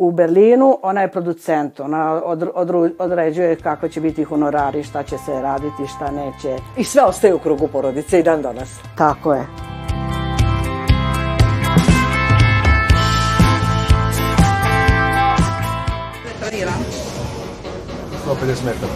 u 0.00 0.12
Berlinu, 0.12 0.78
ona 0.82 1.00
je 1.00 1.10
producent, 1.10 1.80
ona 1.80 2.22
od, 2.24 2.50
od, 2.54 2.92
određuje 2.98 3.56
kako 3.56 3.88
će 3.88 4.00
biti 4.00 4.24
honorari, 4.24 4.82
šta 4.82 5.02
će 5.02 5.18
se 5.18 5.32
raditi, 5.42 5.86
šta 5.96 6.10
neće. 6.10 6.62
I 6.76 6.84
sve 6.84 7.02
ostaje 7.02 7.34
u 7.34 7.38
krugu 7.38 7.68
porodice 7.68 8.20
i 8.20 8.22
dan 8.22 8.42
danas. 8.42 8.68
Tako 8.96 9.34
je. 9.34 9.46
Preparira. 16.24 16.72
150 18.26 18.64
metara. 18.64 18.92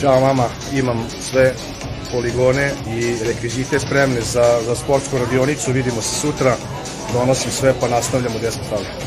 Ćao 0.00 0.20
mama, 0.20 0.44
imam 0.74 1.06
sve 1.20 1.52
poligone 2.12 2.70
i 2.88 3.14
rekvizite 3.24 3.78
spremne 3.78 4.20
za, 4.20 4.60
za 4.66 4.74
sportsku 4.74 5.18
radionicu, 5.18 5.72
vidimo 5.72 6.00
se 6.00 6.20
sutra, 6.20 6.54
donosim 7.12 7.50
sve 7.50 7.74
pa 7.80 7.88
nastavljamo 7.88 8.38
gde 8.38 8.50
smo. 8.50 9.05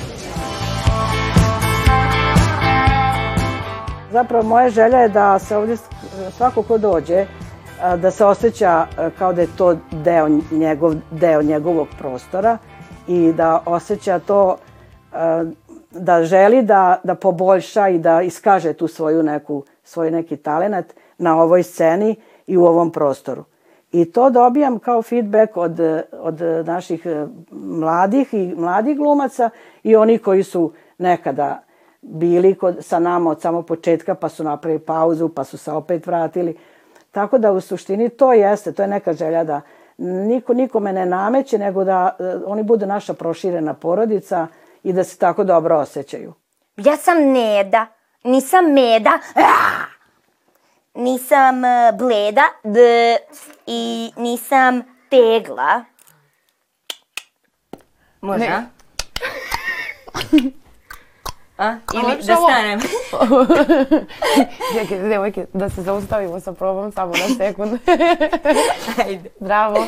Zapravo 4.11 4.43
moja 4.43 4.69
želja 4.69 4.97
je 4.97 5.09
da 5.09 5.39
se 5.39 5.57
ovdje 5.57 5.77
svako 6.31 6.63
ko 6.63 6.77
dođe 6.77 7.25
da 7.97 8.11
se 8.11 8.25
osjeća 8.25 8.87
kao 9.17 9.33
da 9.33 9.41
je 9.41 9.47
to 9.57 9.75
deo, 9.91 10.27
njegov, 10.51 10.93
deo 11.11 11.41
njegovog 11.41 11.87
prostora 11.99 12.57
i 13.07 13.33
da 13.33 13.63
osjeća 13.65 14.19
to 14.19 14.57
da 15.91 16.23
želi 16.23 16.61
da, 16.61 16.99
da 17.03 17.15
poboljša 17.15 17.89
i 17.89 17.99
da 17.99 18.21
iskaže 18.21 18.73
tu 18.73 18.87
svoju 18.87 19.23
neku, 19.23 19.63
svoj 19.83 20.11
neki 20.11 20.37
talenat 20.37 20.85
na 21.17 21.41
ovoj 21.41 21.63
sceni 21.63 22.15
i 22.47 22.57
u 22.57 22.65
ovom 22.65 22.91
prostoru. 22.91 23.43
I 23.91 24.11
to 24.11 24.29
dobijam 24.29 24.79
kao 24.79 25.01
feedback 25.01 25.57
od, 25.57 25.79
od 26.11 26.41
naših 26.65 27.07
mladih 27.51 28.33
i 28.33 28.53
mladih 28.57 28.97
glumaca 28.97 29.49
i 29.83 29.95
oni 29.95 30.17
koji 30.17 30.43
su 30.43 30.71
nekada 30.97 31.63
bili 32.01 32.55
kod, 32.55 32.77
sa 32.81 32.99
nama 32.99 33.31
od 33.31 33.41
samog 33.41 33.65
početka, 33.65 34.15
pa 34.15 34.29
su 34.29 34.43
napravili 34.43 34.79
pauzu, 34.79 35.29
pa 35.29 35.43
su 35.43 35.57
se 35.57 35.71
opet 35.71 36.07
vratili. 36.07 36.57
Tako 37.11 37.37
da 37.37 37.51
u 37.51 37.61
suštini 37.61 38.09
to 38.09 38.33
jeste, 38.33 38.71
to 38.71 38.81
je 38.81 38.87
neka 38.87 39.13
želja 39.13 39.43
da 39.43 39.61
niko 39.97 40.53
nikome 40.53 40.93
ne 40.93 41.05
nameće, 41.05 41.57
nego 41.57 41.83
da 41.83 42.15
uh, 42.19 42.25
oni 42.45 42.63
budu 42.63 42.85
naša 42.85 43.13
proširena 43.13 43.73
porodica 43.73 44.47
i 44.83 44.93
da 44.93 45.03
se 45.03 45.17
tako 45.17 45.43
dobro 45.43 45.77
osjećaju. 45.77 46.33
Ja 46.77 46.97
sam 46.97 47.17
Neda, 47.17 47.85
nisam 48.23 48.65
Meda, 48.65 49.19
Aaaa! 49.35 49.85
nisam 50.93 51.55
uh, 51.63 51.97
Bleda, 51.97 52.43
D, 52.63 52.79
i 53.67 54.11
nisam 54.17 54.81
Tegla. 55.09 55.83
Može, 58.21 58.39
Ne. 58.49 58.65
a? 61.59 61.77
Ili 61.93 62.17
da 62.23 62.35
stanem? 62.35 62.79
Čekaj, 64.73 64.99
devojke, 65.09 65.45
da 65.53 65.69
se 65.69 65.81
zaustavimo 65.81 66.39
sa 66.39 66.53
probom 66.53 66.91
samo 66.91 67.11
na 67.11 67.35
sekund. 67.37 67.79
Ajde. 69.05 69.29
Bravo. 69.39 69.87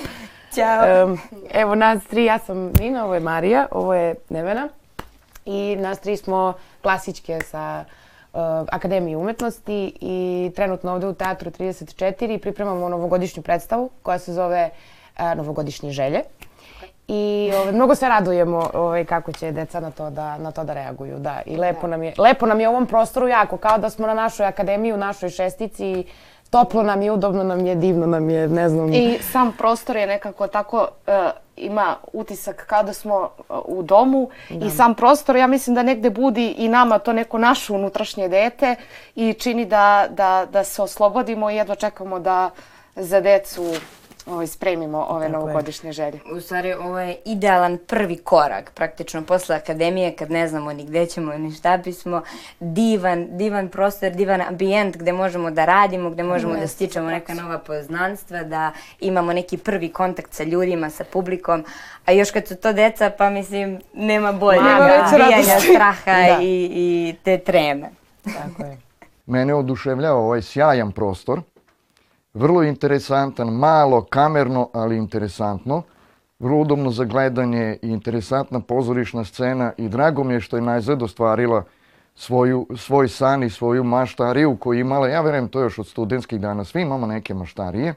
Ćao. 0.56 0.86
Em, 0.86 1.22
evo 1.52 1.76
nas 1.76 2.04
tri, 2.04 2.26
ja 2.26 2.40
sam 2.40 2.72
Nina, 2.80 3.06
ovo 3.06 3.14
je 3.14 3.20
Marija, 3.20 3.68
ovo 3.72 3.94
je 3.94 4.16
Nevena. 4.30 4.68
I 5.46 5.76
nas 5.76 6.00
tri 6.00 6.18
smo 6.18 6.54
klasičke 6.82 7.40
sa 7.42 7.86
uh, 8.34 8.40
Akademije 8.72 9.18
umetnosti 9.18 9.94
i 10.02 10.52
trenutno 10.56 10.94
ovde 10.94 11.08
u 11.08 11.14
Teatru 11.14 11.52
34 11.52 12.38
pripremamo 12.38 12.90
novogodišnju 12.90 13.44
predstavu 13.44 13.90
koja 14.02 14.20
se 14.20 14.34
zove 14.34 14.70
uh, 14.70 15.38
Novogodišnje 15.38 15.92
želje. 15.92 16.22
I 17.14 17.52
ovaj, 17.56 17.74
mnogo 17.74 17.96
se 17.96 18.10
radujemo 18.10 18.70
ovaj, 18.74 19.06
kako 19.06 19.32
će 19.32 19.52
deca 19.52 19.80
na 19.80 19.92
to 19.92 20.10
da, 20.10 20.38
na 20.38 20.52
to 20.52 20.64
da 20.64 20.74
reaguju. 20.74 21.20
Da. 21.20 21.42
I 21.46 21.58
lepo, 21.58 21.88
nam 21.88 22.04
je, 22.04 22.14
lepo 22.18 22.46
nam 22.46 22.60
je 22.60 22.68
u 22.68 22.72
ovom 22.72 22.88
prostoru 22.88 23.28
jako, 23.28 23.58
kao 23.58 23.78
da 23.78 23.90
smo 23.90 24.08
na 24.08 24.14
našoj 24.14 24.46
akademiji, 24.46 24.94
u 24.94 24.98
našoj 24.98 25.30
šestici. 25.30 26.04
Toplo 26.50 26.84
nam 26.84 27.02
je, 27.02 27.12
udobno 27.12 27.44
nam 27.44 27.66
je, 27.66 27.76
divno 27.76 28.08
nam 28.08 28.30
je, 28.30 28.48
ne 28.48 28.70
znam. 28.70 28.94
I 28.94 29.18
sam 29.32 29.52
prostor 29.58 29.96
je 29.96 30.08
nekako 30.08 30.48
tako, 30.48 30.88
uh, 31.08 31.14
ima 31.58 31.96
utisak 32.14 32.66
kao 32.68 32.84
da 32.84 32.94
smo 32.94 33.30
uh, 33.50 33.58
u 33.66 33.84
domu 33.84 34.30
da. 34.50 34.66
i 34.66 34.70
sam 34.70 34.96
prostor, 34.96 35.36
ja 35.36 35.48
mislim 35.48 35.76
da 35.76 35.84
negde 35.84 36.10
budi 36.10 36.48
i 36.58 36.68
nama 36.68 37.00
to 37.00 37.14
neko 37.14 37.38
naše 37.38 37.74
unutrašnje 37.74 38.28
dete 38.28 38.76
i 39.16 39.34
čini 39.34 39.66
da, 39.66 40.08
da, 40.10 40.48
da 40.52 40.64
se 40.64 40.82
oslobodimo 40.82 41.50
i 41.50 41.56
jedva 41.56 41.76
čekamo 41.76 42.20
da 42.20 42.50
za 42.96 43.22
decu 43.22 43.74
ovaj, 44.26 44.48
spremimo 44.48 45.06
ove 45.10 45.28
Tako 45.28 45.40
novogodišnje 45.40 45.90
je. 45.90 45.94
želje. 45.94 46.20
U 46.32 46.42
stvari, 46.42 46.74
ovo 46.74 47.00
je 47.00 47.18
idealan 47.26 47.78
prvi 47.88 48.18
korak, 48.18 48.72
praktično 48.76 49.22
posle 49.22 49.56
akademije, 49.56 50.16
kad 50.16 50.32
ne 50.32 50.48
znamo 50.48 50.74
ni 50.74 50.86
gde 50.86 51.06
ćemo 51.06 51.38
ni 51.38 51.52
šta 51.52 51.78
bismo, 51.78 52.22
divan, 52.60 53.28
divan 53.38 53.70
prostor, 53.70 54.12
divan 54.12 54.42
ambijent 54.42 54.98
gde 54.98 55.14
možemo 55.14 55.52
da 55.52 55.66
radimo, 55.66 56.10
gde 56.10 56.24
možemo 56.24 56.54
Jeste, 56.54 56.64
da 56.64 56.68
stičemo 56.68 57.10
neka 57.10 57.34
nova 57.34 57.58
poznanstva, 57.60 58.44
da 58.44 58.72
imamo 59.00 59.34
neki 59.34 59.58
prvi 59.58 59.90
kontakt 59.90 60.34
sa 60.34 60.44
ljudima, 60.44 60.90
sa 60.90 61.04
publikom, 61.04 61.66
a 62.06 62.12
još 62.12 62.32
kad 62.32 62.48
su 62.48 62.56
to 62.56 62.74
deca, 62.74 63.10
pa 63.18 63.30
mislim, 63.30 63.80
nema 63.94 64.32
bolje 64.32 64.60
bijanja 65.16 65.60
straha 65.74 66.12
da. 66.12 66.40
i, 66.42 66.70
i 66.74 67.16
te 67.24 67.38
treme. 67.38 67.90
Tako 68.24 68.64
je. 68.64 68.78
Mene 69.26 69.54
oduševljava 69.54 70.20
ovaj 70.20 70.42
sjajan 70.42 70.92
prostor, 70.92 71.42
Vrlo 72.34 72.64
interesantan, 72.64 73.48
malo, 73.48 74.02
kamerno, 74.02 74.70
ali 74.74 74.98
interesantno. 74.98 75.84
Vrlo 76.40 76.58
udobno 76.58 76.92
za 76.92 77.04
gledanje 77.04 77.78
i 77.82 77.90
interesantna 77.90 78.60
pozorišna 78.60 79.24
scena 79.26 79.72
i 79.78 79.90
drago 79.90 80.24
mi 80.24 80.34
je 80.34 80.40
što 80.40 80.56
je 80.56 80.62
najzad 80.62 81.04
ostvarila 81.04 81.64
svoju, 82.16 82.68
svoj 82.76 83.08
san 83.08 83.44
i 83.44 83.50
svoju 83.50 83.84
maštariju 83.84 84.58
koju 84.60 84.80
imala, 84.80 85.08
ja 85.08 85.22
verujem 85.22 85.48
to 85.48 85.62
još 85.62 85.80
od 85.80 85.88
studentskih 85.88 86.42
dana, 86.42 86.64
svi 86.64 86.82
imamo 86.82 87.08
neke 87.08 87.34
maštarije. 87.34 87.94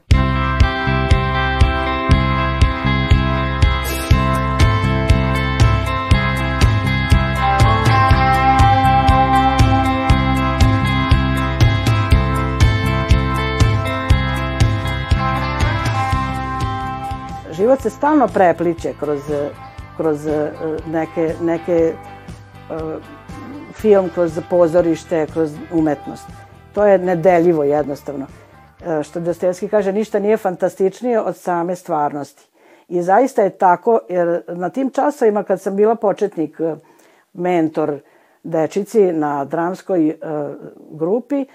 Život 17.64 17.80
se 17.80 17.90
stalno 17.90 18.28
prepliče 18.28 18.92
kroz, 19.00 19.20
kroz 19.96 20.26
e, 20.26 20.52
neke, 20.86 21.34
neke 21.42 21.94
uh, 21.94 23.02
film, 23.72 24.10
kroz 24.14 24.40
pozorište, 24.50 25.26
kroz 25.32 25.52
umetnost. 25.72 26.26
To 26.74 26.86
je 26.86 26.98
nedeljivo 26.98 27.64
jednostavno. 27.64 28.26
Što 29.02 29.20
Dostojevski 29.20 29.68
kaže, 29.68 29.92
ništa 29.92 30.18
nije 30.18 30.36
fantastičnije 30.36 31.20
od 31.20 31.36
same 31.36 31.76
stvarnosti. 31.76 32.42
I 32.88 33.02
zaista 33.02 33.42
je 33.42 33.50
tako, 33.50 34.00
jer 34.08 34.42
na 34.48 34.70
tim 34.70 34.90
časovima 34.90 35.42
kad 35.42 35.60
sam 35.60 35.76
bila 35.76 35.94
početnik, 35.94 36.60
mentor 37.32 37.98
dečici 38.42 39.12
na 39.12 39.44
dramskoj 39.44 40.18
grupi, 40.90 41.46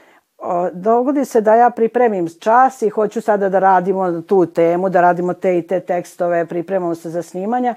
dogodi 0.73 1.25
se 1.25 1.41
da 1.41 1.55
ja 1.55 1.69
pripremim 1.69 2.27
čas 2.39 2.81
i 2.81 2.89
hoću 2.89 3.21
sada 3.21 3.49
da 3.49 3.59
radimo 3.59 4.21
tu 4.21 4.45
temu, 4.45 4.89
da 4.89 5.01
radimo 5.01 5.33
te 5.33 5.57
i 5.57 5.61
te 5.61 5.79
tekstove, 5.79 6.45
pripremamo 6.45 6.95
se 6.95 7.09
za 7.09 7.21
snimanja 7.21 7.75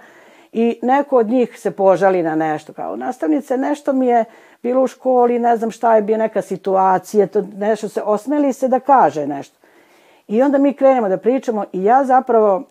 i 0.52 0.78
neko 0.82 1.16
od 1.16 1.28
njih 1.28 1.58
se 1.58 1.70
požali 1.70 2.22
na 2.22 2.34
nešto. 2.34 2.72
Kao 2.72 2.96
nastavnice, 2.96 3.56
nešto 3.56 3.92
mi 3.92 4.06
je 4.06 4.24
bilo 4.62 4.82
u 4.82 4.86
školi, 4.86 5.38
ne 5.38 5.56
znam 5.56 5.70
šta 5.70 5.96
je 5.96 6.02
bio 6.02 6.16
neka 6.16 6.42
situacija, 6.42 7.26
to 7.26 7.44
nešto 7.56 7.88
se 7.88 8.02
osmeli 8.02 8.52
se 8.52 8.68
da 8.68 8.80
kaže 8.80 9.26
nešto. 9.26 9.58
I 10.28 10.42
onda 10.42 10.58
mi 10.58 10.74
krenemo 10.74 11.08
da 11.08 11.16
pričamo 11.16 11.64
i 11.72 11.84
ja 11.84 12.04
zapravo 12.04 12.62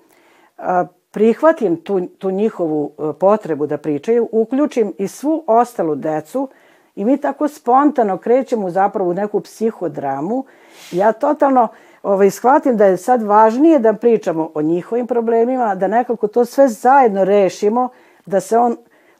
a, 0.58 0.86
prihvatim 1.12 1.78
tu, 1.78 2.06
tu 2.06 2.32
njihovu 2.32 2.92
potrebu 3.20 3.68
da 3.68 3.78
pričaju, 3.78 4.30
uključim 4.32 4.94
i 4.98 5.08
svu 5.08 5.44
ostalu 5.48 5.96
decu, 5.96 6.50
I 6.96 7.06
mi 7.06 7.18
tako 7.18 7.48
spontano 7.48 8.18
krećemo 8.18 8.70
zapravo 8.70 9.10
u 9.10 9.14
neku 9.14 9.40
psihodramu. 9.40 10.46
Ja 10.92 11.12
totalno 11.12 11.68
ovaj, 12.04 12.30
shvatim 12.30 12.78
da 12.78 12.86
je 12.86 12.98
sad 12.98 13.22
važnije 13.22 13.80
da 13.80 13.94
pričamo 13.94 14.52
o 14.54 14.62
njihovim 14.62 15.08
problemima, 15.08 15.76
da 15.76 15.88
nekako 15.88 16.28
to 16.28 16.46
sve 16.46 16.68
zajedno 16.68 17.24
rešimo, 17.24 17.90
da 18.26 18.40
se 18.40 18.58
on, 18.58 18.78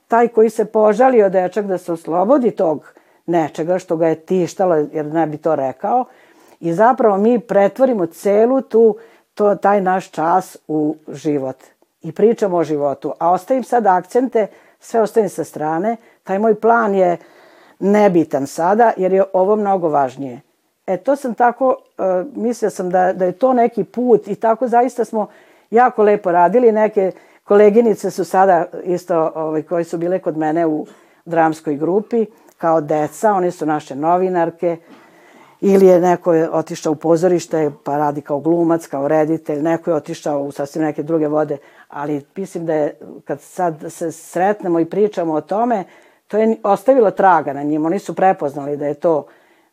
taj 0.08 0.28
koji 0.28 0.50
se 0.50 0.66
požalio 0.66 1.30
dečak, 1.30 1.66
da 1.66 1.78
se 1.78 1.94
oslobodi 1.94 2.52
tog 2.52 2.94
nečega 3.26 3.80
što 3.80 3.98
ga 3.98 4.08
je 4.08 4.16
tištalo, 4.16 4.76
jer 4.76 5.06
ne 5.06 5.28
bi 5.28 5.38
to 5.38 5.56
rekao, 5.56 6.06
i 6.60 6.74
zapravo 6.74 7.18
mi 7.18 7.40
pretvorimo 7.40 8.06
celu 8.06 8.62
tu, 8.62 8.96
to, 9.34 9.56
taj 9.56 9.82
naš 9.82 10.12
čas 10.12 10.58
u 10.68 10.96
život. 11.08 11.56
I 12.02 12.12
pričamo 12.12 12.58
o 12.58 12.64
životu. 12.64 13.14
A 13.20 13.32
ostavim 13.32 13.64
sad 13.64 13.86
akcente, 13.86 14.48
sve 14.80 15.02
ostavim 15.02 15.30
sa 15.30 15.44
strane. 15.44 15.98
Taj 16.24 16.40
moj 16.40 16.56
plan 16.56 16.96
je 16.96 17.18
nebitan 17.82 18.48
sada, 18.48 18.91
jer 18.98 19.13
je 19.13 19.24
ovo 19.34 19.56
mnogo 19.56 19.89
važnije. 19.89 20.41
E, 20.88 20.98
to 20.98 21.15
sam 21.15 21.34
tako, 21.34 21.67
uh, 21.67 22.06
mislila 22.36 22.70
sam 22.70 22.89
da, 22.89 23.13
da 23.13 23.26
je 23.26 23.32
to 23.32 23.54
neki 23.54 23.84
put 23.84 24.28
i 24.28 24.36
tako 24.36 24.67
zaista 24.67 25.06
smo 25.06 25.28
jako 25.72 26.04
lepo 26.04 26.32
radili. 26.32 26.72
Neke 26.72 27.12
koleginice 27.44 28.12
su 28.12 28.26
sada 28.26 28.65
isto, 28.84 29.32
ovaj, 29.36 29.62
koje 29.62 29.84
su 29.84 29.98
bile 29.98 30.20
kod 30.20 30.38
mene 30.38 30.65
u 30.65 30.86
dramskoj 31.26 31.76
grupi, 31.76 32.26
kao 32.58 32.82
deca, 32.82 33.34
one 33.34 33.52
su 33.52 33.65
naše 33.65 33.96
novinarke, 33.96 34.78
ili 35.62 35.86
je 35.86 36.00
neko 36.00 36.34
je 36.34 36.50
otišao 36.50 36.91
u 36.91 36.96
pozorište 36.96 37.72
pa 37.84 37.98
radi 37.98 38.22
kao 38.22 38.39
glumac, 38.39 38.88
kao 38.88 39.08
reditelj, 39.08 39.62
neko 39.62 39.89
je 39.89 39.96
otišao 39.96 40.44
u 40.44 40.52
sasvim 40.52 40.84
neke 40.84 41.04
druge 41.04 41.28
vode, 41.28 41.58
ali 41.88 42.26
mislim 42.36 42.65
da 42.65 42.74
je 42.74 42.98
kad 43.26 43.41
sad 43.41 43.86
se 43.89 44.12
sretnemo 44.12 44.80
i 44.80 44.86
pričamo 44.86 45.34
o 45.34 45.41
tome, 45.41 45.84
to 46.32 46.38
je 46.38 46.56
ostavilo 46.63 47.12
traga 47.12 47.54
na 47.54 47.63
njima. 47.63 47.88
Oni 47.88 48.00
su 48.00 48.15
prepoznali 48.15 48.78
da 48.78 48.86
je 48.86 48.94
to 48.94 49.26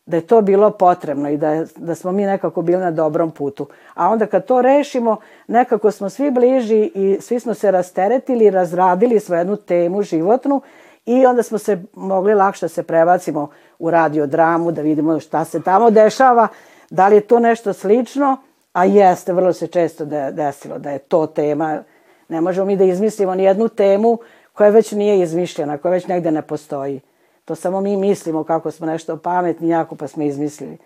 da 0.05 0.17
je 0.17 0.27
to 0.27 0.41
bilo 0.41 0.71
potrebno 0.71 1.29
i 1.29 1.37
da, 1.37 1.65
da 1.75 1.95
smo 1.95 2.11
mi 2.11 2.25
nekako 2.25 2.61
bili 2.61 2.81
na 2.81 2.91
dobrom 2.91 3.31
putu. 3.31 3.67
A 3.93 4.09
onda 4.09 4.25
kad 4.25 4.45
to 4.45 4.61
rešimo, 4.61 5.17
nekako 5.47 5.91
smo 5.91 6.09
svi 6.09 6.31
bliži 6.31 6.91
i 6.95 7.17
svi 7.21 7.39
smo 7.39 7.53
se 7.53 7.71
rasteretili, 7.71 8.49
razradili 8.49 9.19
svoju 9.19 9.39
jednu 9.39 9.55
temu 9.55 10.01
životnu 10.01 10.61
i 11.05 11.25
onda 11.25 11.43
smo 11.43 11.57
se 11.57 11.83
mogli 11.93 12.33
lakše 12.33 12.65
da 12.65 12.69
se 12.69 12.83
prebacimo 12.83 13.49
u 13.79 13.91
radiodramu, 13.91 14.71
da 14.71 14.81
vidimo 14.81 15.19
šta 15.19 15.45
se 15.45 15.61
tamo 15.61 15.89
dešava, 15.89 16.47
da 16.89 17.07
li 17.07 17.15
je 17.15 17.21
to 17.21 17.39
nešto 17.39 17.73
slično, 17.73 18.37
a 18.73 18.85
jeste, 18.85 19.33
vrlo 19.33 19.53
se 19.53 19.67
često 19.67 20.05
desilo 20.31 20.79
da 20.79 20.89
je 20.89 20.99
to 20.99 21.27
tema. 21.27 21.83
Ne 22.29 22.41
možemo 22.41 22.65
mi 22.65 22.77
da 22.77 22.83
izmislimo 22.83 23.35
ni 23.35 23.43
jednu 23.43 23.67
temu 23.67 24.17
koja 24.59 24.69
već 24.69 24.91
nije 24.91 25.19
izmišljena, 25.19 25.77
koja 25.77 25.91
već 25.91 26.07
negde 26.07 26.31
ne 26.31 26.41
postoji. 26.41 27.01
To 27.45 27.55
samo 27.55 27.81
mi 27.81 27.97
mislimo 27.97 28.43
kako 28.43 28.71
smo 28.71 28.87
nešto 28.87 29.17
pametni, 29.17 29.69
jako 29.69 29.95
pa 29.95 30.07
smo 30.07 30.23
izmislili. 30.23 30.77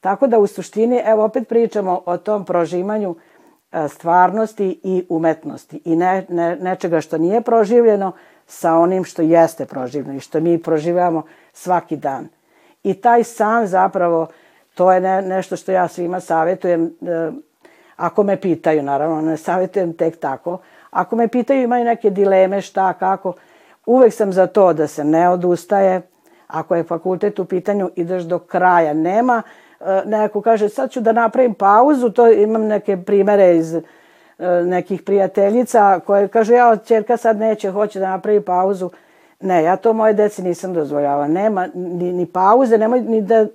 Tako 0.00 0.26
da 0.26 0.38
u 0.38 0.46
suštini, 0.46 1.02
evo 1.04 1.24
opet 1.24 1.48
pričamo 1.48 2.02
o 2.06 2.16
tom 2.16 2.44
prožimanju 2.44 3.16
e, 3.72 3.88
stvarnosti 3.88 4.80
i 4.82 5.06
umetnosti 5.08 5.80
i 5.84 5.96
ne, 5.96 6.26
ne, 6.28 6.56
nečega 6.56 7.00
što 7.00 7.18
nije 7.18 7.40
proživljeno 7.40 8.12
sa 8.46 8.74
onim 8.74 9.04
što 9.04 9.22
jeste 9.22 9.66
proživljeno 9.66 10.16
i 10.16 10.20
što 10.20 10.40
mi 10.40 10.62
proživljamo 10.62 11.22
svaki 11.52 11.96
dan. 11.96 12.28
I 12.82 12.94
taj 12.94 13.24
san 13.24 13.66
zapravo, 13.66 14.26
to 14.74 14.92
je 14.92 15.00
ne, 15.00 15.22
nešto 15.22 15.56
što 15.56 15.72
ja 15.72 15.88
svima 15.88 16.20
savjetujem, 16.20 16.84
e, 16.84 17.30
ako 17.96 18.22
me 18.22 18.40
pitaju, 18.40 18.82
naravno, 18.82 19.20
ne 19.20 19.36
savjetujem 19.36 19.92
tek 19.92 20.16
tako, 20.16 20.58
Ako 20.94 21.16
me 21.16 21.28
pitaju 21.28 21.62
imaju 21.62 21.84
neke 21.84 22.10
dileme 22.10 22.60
šta, 22.60 22.92
kako, 22.92 23.32
uvek 23.86 24.12
sam 24.12 24.32
za 24.32 24.46
to 24.46 24.72
da 24.72 24.86
se 24.86 25.04
ne 25.04 25.28
odustaje. 25.28 26.02
Ako 26.46 26.74
je 26.74 26.84
fakultet 26.84 27.38
u 27.38 27.44
pitanju, 27.44 27.90
ideš 27.96 28.22
do 28.22 28.38
kraja. 28.38 28.92
Nema 28.94 29.42
e, 29.80 30.02
neko 30.06 30.42
kaže 30.42 30.68
sad 30.68 30.90
ću 30.90 31.00
da 31.00 31.12
napravim 31.12 31.54
pauzu, 31.54 32.10
to 32.10 32.30
imam 32.30 32.66
neke 32.66 32.96
primere 32.96 33.56
iz 33.56 33.74
e, 33.74 33.82
nekih 34.64 35.02
prijateljica 35.02 36.00
koje 36.06 36.28
kaže 36.28 36.54
ja, 36.54 36.76
čerka 36.76 37.16
sad 37.16 37.38
neće, 37.38 37.70
hoće 37.70 38.00
da 38.00 38.10
napravi 38.10 38.40
pauzu. 38.40 38.90
Ne, 39.40 39.62
ja 39.62 39.76
to 39.76 39.92
moje 39.92 40.12
deci 40.12 40.42
nisam 40.42 40.74
dozvoljava. 40.74 41.28
Nema 41.28 41.68
ni, 41.74 42.12
ni 42.12 42.26
pauze, 42.26 42.78
nemoj 42.78 43.00
ni 43.00 43.22
da 43.22 43.46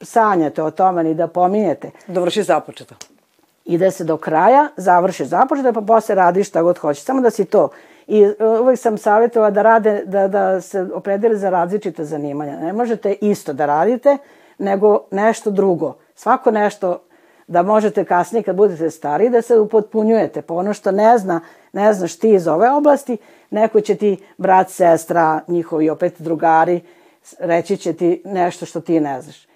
sanjate 0.00 0.62
o 0.62 0.70
tome, 0.70 1.04
ni 1.04 1.14
da 1.14 1.26
pominjete. 1.26 1.90
Dovrši 2.06 2.42
započeto 2.42 2.94
ide 3.68 3.90
se 3.90 4.04
do 4.04 4.16
kraja, 4.16 4.68
završi 4.76 5.24
započete, 5.24 5.72
pa 5.72 5.80
posle 5.80 6.14
radiš 6.14 6.48
šta 6.48 6.62
god 6.62 6.78
hoćeš. 6.78 7.04
Samo 7.04 7.20
da 7.20 7.30
si 7.30 7.44
to. 7.44 7.68
I 8.06 8.22
e, 8.22 8.34
uvek 8.62 8.78
sam 8.78 8.98
savjetovala 8.98 9.50
da 9.50 9.62
rade, 9.62 10.02
da, 10.06 10.28
da 10.28 10.60
se 10.60 10.86
opredeli 10.94 11.38
za 11.38 11.50
različite 11.50 12.04
zanimanja. 12.04 12.58
Ne 12.60 12.72
možete 12.72 13.12
isto 13.12 13.52
da 13.52 13.66
radite, 13.66 14.16
nego 14.58 15.00
nešto 15.10 15.50
drugo. 15.50 15.94
Svako 16.14 16.50
nešto 16.50 16.98
da 17.46 17.62
možete 17.62 18.04
kasnije 18.04 18.42
kad 18.42 18.56
budete 18.56 18.90
stari 18.90 19.30
da 19.30 19.42
se 19.42 19.58
upotpunjujete. 19.58 20.42
Pa 20.42 20.54
ono 20.54 20.74
što 20.74 20.90
ne 20.92 21.18
zna 21.18 21.40
ne 21.72 21.92
znaš 21.92 22.18
ti 22.18 22.34
iz 22.34 22.48
ove 22.48 22.70
oblasti, 22.70 23.16
neko 23.50 23.80
će 23.80 23.94
ti 23.94 24.16
brat, 24.38 24.70
sestra, 24.70 25.40
njihovi 25.48 25.90
opet 25.90 26.14
drugari, 26.18 26.80
reći 27.38 27.76
će 27.76 27.92
ti 27.92 28.22
nešto 28.24 28.66
što 28.66 28.80
ti 28.80 29.00
ne 29.00 29.20
znaš. 29.22 29.48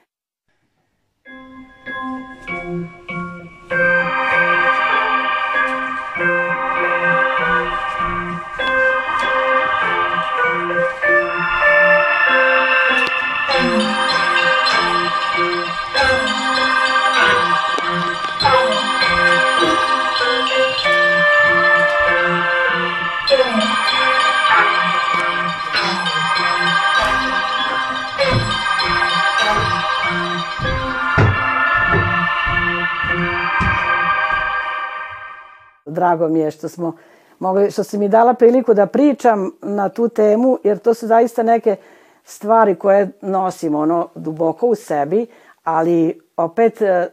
Drago 36.03 36.29
mi 36.29 36.41
je 36.41 36.51
što 36.51 36.69
smo 36.69 36.93
mogli, 37.39 37.71
što 37.71 37.85
si 37.85 37.99
mi 37.99 38.09
dala 38.09 38.35
priliku 38.35 38.75
da 38.75 38.87
pričam 38.87 39.51
na 39.63 39.89
tu 39.89 40.09
temu, 40.09 40.59
jer 40.65 40.79
to 40.79 40.95
su 40.95 41.07
zaista 41.07 41.43
neke 41.43 41.77
stvari 42.25 42.75
koje 42.75 43.11
nosimo 43.21 43.79
ono 43.79 44.09
duboko 44.15 44.67
u 44.67 44.75
sebi, 44.75 45.27
ali 45.65 46.21
opet 46.37 46.83
e, 46.83 47.09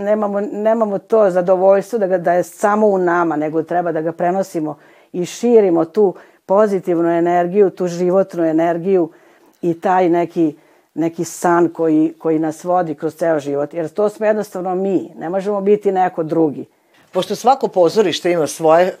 nemamo, 0.00 0.40
nemamo 0.40 0.98
to 0.98 1.30
zadovoljstvo 1.30 1.98
da, 1.98 2.06
ga, 2.06 2.18
da 2.18 2.32
je 2.32 2.42
samo 2.42 2.86
u 2.86 2.98
nama, 2.98 3.36
nego 3.36 3.62
treba 3.62 3.92
da 3.92 4.00
ga 4.00 4.12
prenosimo 4.12 4.76
i 5.12 5.26
širimo 5.26 5.84
tu 5.84 6.14
pozitivnu 6.46 7.08
energiju, 7.08 7.70
tu 7.70 7.86
životnu 7.86 8.44
energiju 8.44 9.10
i 9.62 9.80
taj 9.80 10.08
neki, 10.08 10.56
neki 10.94 11.24
san 11.24 11.68
koji, 11.68 12.14
koji 12.18 12.38
nas 12.38 12.64
vodi 12.64 12.94
kroz 12.94 13.14
ceo 13.14 13.40
život. 13.40 13.74
Jer 13.74 13.88
to 13.88 14.08
smo 14.08 14.26
jednostavno 14.26 14.74
mi, 14.74 15.12
ne 15.18 15.28
možemo 15.28 15.60
biti 15.60 15.92
neko 15.92 16.22
drugi. 16.22 16.66
Pošto 17.14 17.36
svako 17.36 17.68
pozorište 17.68 18.32
ima 18.32 18.46
svoje 18.46 18.96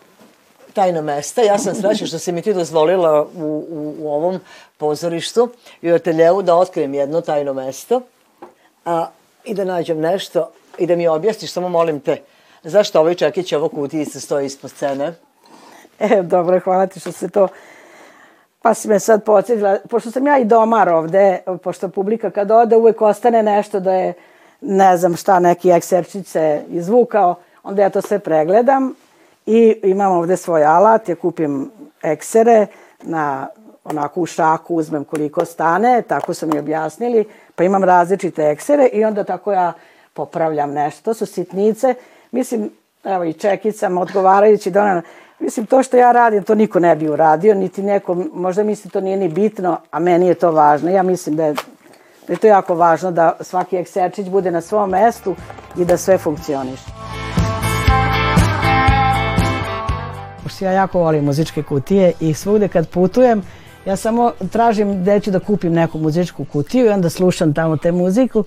tajna 0.74 1.02
mesta, 1.02 1.42
ja 1.42 1.58
sam 1.58 1.74
srećna 1.74 2.06
što 2.06 2.18
si 2.18 2.32
mi 2.32 2.42
ti 2.42 2.54
dozvolila 2.54 3.22
u, 3.22 3.66
u, 3.70 3.94
u 3.98 4.08
ovom 4.08 4.40
pozorištu 4.76 5.48
i 5.82 5.92
u 5.92 5.94
ateljevu 5.94 6.42
da 6.42 6.56
otkrijem 6.56 6.94
jedno 6.94 7.20
tajno 7.20 7.54
mesto 7.54 8.00
a, 8.84 9.06
i 9.44 9.54
da 9.54 9.64
nađem 9.64 10.00
nešto 10.00 10.50
i 10.78 10.86
da 10.86 10.96
mi 10.96 11.08
objasniš, 11.08 11.52
samo 11.52 11.68
molim 11.68 12.00
te, 12.00 12.16
zašto 12.62 13.00
ovaj 13.00 13.14
čekić 13.14 13.52
ovo 13.52 13.68
kutijice 13.68 14.20
stoji 14.20 14.46
ispod 14.46 14.70
scene? 14.70 15.14
E, 15.98 16.22
dobro, 16.22 16.60
hvala 16.60 16.86
ti 16.86 17.00
što 17.00 17.12
se 17.12 17.28
to... 17.28 17.48
Pa 18.62 18.74
si 18.74 18.88
me 18.88 19.00
sad 19.00 19.24
podsjetila, 19.24 19.78
pošto 19.90 20.10
sam 20.10 20.26
ja 20.26 20.38
i 20.38 20.44
domar 20.44 20.88
ovde, 20.88 21.38
pošto 21.62 21.88
publika 21.88 22.30
kad 22.30 22.50
ode 22.50 22.76
uvek 22.76 23.02
ostane 23.02 23.42
nešto 23.42 23.80
da 23.80 23.92
je, 23.92 24.14
ne 24.60 24.96
znam 24.96 25.16
šta, 25.16 25.40
neki 25.40 25.70
ekserčić 25.70 26.26
se 26.26 26.62
izvukao, 26.70 27.34
onda 27.64 27.82
ja 27.82 27.90
to 27.90 28.02
sve 28.02 28.18
pregledam 28.18 28.94
i 29.46 29.80
imam 29.82 30.12
ovde 30.12 30.36
svoj 30.36 30.64
alat, 30.64 31.08
ja 31.08 31.14
kupim 31.14 31.70
eksere 32.02 32.66
na 33.02 33.48
onako 33.84 34.20
u 34.20 34.26
šaku 34.26 34.74
uzmem 34.74 35.04
koliko 35.04 35.44
stane, 35.44 36.02
tako 36.02 36.34
su 36.34 36.46
mi 36.46 36.58
objasnili, 36.58 37.24
pa 37.54 37.64
imam 37.64 37.84
različite 37.84 38.42
eksere 38.42 38.86
i 38.86 39.04
onda 39.04 39.24
tako 39.24 39.52
ja 39.52 39.72
popravljam 40.14 40.72
nešto. 40.72 41.02
To 41.02 41.14
su 41.14 41.26
sitnice, 41.26 41.94
mislim, 42.30 42.70
evo 43.04 43.24
i 43.24 43.32
čekicam 43.32 43.98
odgovarajući 43.98 44.70
ona, 44.78 45.02
mislim 45.38 45.66
to 45.66 45.82
što 45.82 45.96
ja 45.96 46.12
radim, 46.12 46.42
to 46.42 46.54
niko 46.54 46.80
ne 46.80 46.96
bi 46.96 47.08
uradio, 47.08 47.54
niti 47.54 47.82
neko, 47.82 48.14
možda 48.32 48.62
misli 48.62 48.90
to 48.90 49.00
nije 49.00 49.16
ni 49.16 49.28
bitno, 49.28 49.76
a 49.90 49.98
meni 49.98 50.26
je 50.26 50.34
to 50.34 50.50
važno. 50.50 50.90
Ja 50.90 51.02
mislim 51.02 51.36
da 51.36 51.44
je, 51.44 51.54
da 52.26 52.32
je 52.32 52.36
to 52.36 52.46
jako 52.46 52.74
važno 52.74 53.10
da 53.10 53.36
svaki 53.40 53.76
ekserčić 53.76 54.28
bude 54.28 54.50
na 54.50 54.60
svom 54.60 54.90
mestu 54.90 55.34
i 55.76 55.84
da 55.84 55.96
sve 55.96 56.18
funkcioniše. 56.18 57.23
Pošto 60.44 60.64
ja 60.64 60.72
jako 60.72 60.98
volim 60.98 61.24
muzičke 61.24 61.62
kutije 61.62 62.12
i 62.20 62.34
svugde 62.34 62.68
kad 62.68 62.88
putujem, 62.88 63.42
ja 63.86 63.96
samo 63.96 64.32
tražim 64.52 65.02
gde 65.02 65.20
ću 65.20 65.30
da 65.30 65.38
kupim 65.38 65.72
neku 65.72 65.98
muzičku 65.98 66.44
kutiju 66.44 66.86
i 66.86 66.88
onda 66.88 67.10
slušam 67.10 67.54
tamo 67.54 67.76
te 67.76 67.92
muziku, 67.92 68.44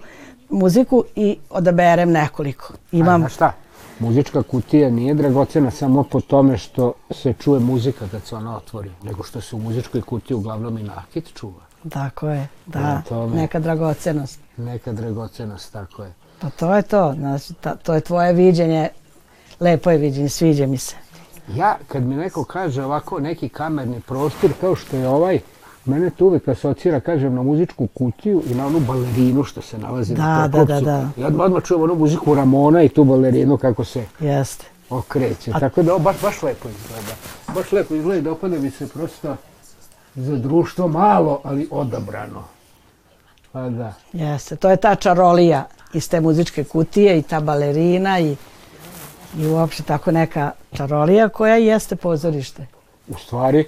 muziku 0.50 1.04
i 1.16 1.38
odaberem 1.50 2.12
nekoliko. 2.12 2.74
Imam... 2.92 3.24
A, 3.24 3.30
šta? 3.30 3.54
Muzička 4.00 4.44
kutija 4.44 4.90
nije 4.90 5.14
dragocena 5.14 5.72
samo 5.72 6.04
po 6.04 6.22
tome 6.22 6.58
što 6.58 6.94
se 7.12 7.34
čuje 7.34 7.60
muzika 7.60 8.06
kad 8.12 8.24
se 8.24 8.36
ona 8.36 8.58
otvori, 8.58 8.92
nego 9.04 9.24
što 9.24 9.42
se 9.42 9.56
u 9.56 9.60
muzičkoj 9.60 10.02
kutiji 10.02 10.38
uglavnom 10.38 10.78
i 10.78 10.84
nakit 10.84 11.34
čuva. 11.34 11.62
Tako 11.90 12.30
je, 12.30 12.48
da, 12.66 13.02
tome, 13.10 13.36
neka 13.36 13.60
dragocenost. 13.60 14.40
Neka 14.58 14.92
dragocenost, 14.92 15.74
tako 15.74 16.04
je. 16.04 16.14
Pa 16.40 16.50
to 16.50 16.76
je 16.76 16.82
to, 16.82 17.14
znači, 17.18 17.54
ta, 17.54 17.76
to 17.76 17.94
je 17.94 18.02
tvoje 18.02 18.34
viđenje, 18.34 18.90
lepo 19.60 19.92
je 19.92 19.98
viđenje, 19.98 20.30
sviđa 20.30 20.68
mi 20.68 20.78
se. 20.78 20.96
Ja, 21.56 21.78
kad 21.88 22.04
mi 22.04 22.16
neko 22.16 22.44
kaže 22.44 22.84
ovako 22.84 23.20
neki 23.20 23.50
kamerni 23.50 24.02
prostor 24.02 24.52
kao 24.62 24.76
što 24.76 24.98
je 24.98 25.08
ovaj, 25.08 25.40
mene 25.86 26.10
to 26.10 26.26
uvek 26.26 26.48
asocira, 26.48 27.00
kažem, 27.00 27.36
na 27.36 27.44
muzičku 27.44 27.88
kutiju 27.88 28.44
i 28.50 28.56
na 28.56 28.66
onu 28.66 28.80
balerinu 28.80 29.44
što 29.44 29.62
se 29.62 29.78
nalazi 29.78 30.16
da, 30.16 30.24
na 30.24 30.48
da, 30.48 30.66
da, 30.66 30.82
da. 30.82 31.10
Ja 31.18 31.28
odmah 31.28 31.64
čujem 31.64 31.84
onu 31.84 31.96
muziku 31.96 32.36
Ramona 32.36 32.84
i 32.84 32.90
tu 32.90 33.04
balerinu 33.04 33.58
kako 33.58 33.84
se 33.84 34.06
Jeste. 34.20 34.66
okreće. 34.90 35.52
A... 35.54 35.60
Tako 35.60 35.84
da 35.84 35.94
ovo 35.94 36.04
baš, 36.04 36.22
baš 36.22 36.44
lepo 36.44 36.70
izgleda. 36.70 37.14
Baš 37.56 37.72
lepo 37.72 37.96
izgleda 37.96 38.20
i 38.20 38.22
dopada 38.22 38.60
mi 38.60 38.72
se 38.72 38.88
prosto 38.88 39.36
za 40.16 40.38
društvo 40.38 40.88
malo, 40.88 41.42
ali 41.44 41.68
odabrano. 41.72 42.44
Pa 43.52 43.70
da. 43.70 43.94
Jeste, 44.14 44.56
to 44.56 44.70
je 44.70 44.78
ta 44.78 44.96
čarolija 44.96 45.64
iz 45.94 46.10
te 46.10 46.22
muzičke 46.22 46.64
kutije 46.64 47.20
i 47.20 47.22
ta 47.22 47.40
balerina 47.40 48.20
i 48.20 48.36
i 49.38 49.48
uopšte 49.48 49.84
tako 49.84 50.12
neka 50.12 50.52
čarolija 50.74 51.30
koja 51.30 51.56
jeste 51.56 51.96
pozorište. 51.96 52.66
U 53.08 53.18
stvari, 53.18 53.66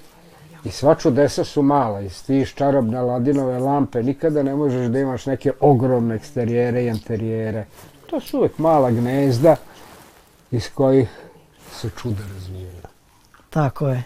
i 0.63 0.71
sva 0.71 0.95
čudesa 0.95 1.43
su 1.43 1.61
mala, 1.61 2.01
i 2.01 2.09
stiš 2.09 2.53
čarobne 2.53 3.01
ladinove 3.01 3.59
lampe, 3.59 4.03
nikada 4.03 4.43
ne 4.43 4.55
možeš 4.55 4.87
da 4.87 4.99
imaš 4.99 5.25
neke 5.25 5.51
ogromne 5.59 6.15
eksterijere 6.15 6.83
i 6.83 6.87
interijere. 6.87 7.65
To 8.09 8.19
su 8.19 8.37
uvek 8.37 8.57
mala 8.57 8.91
gnezda 8.91 9.55
iz 10.51 10.69
kojih 10.73 11.09
se 11.71 11.89
čuda 12.01 12.23
razvijaju. 12.33 12.81
Tako 13.49 13.87
je. 13.87 14.03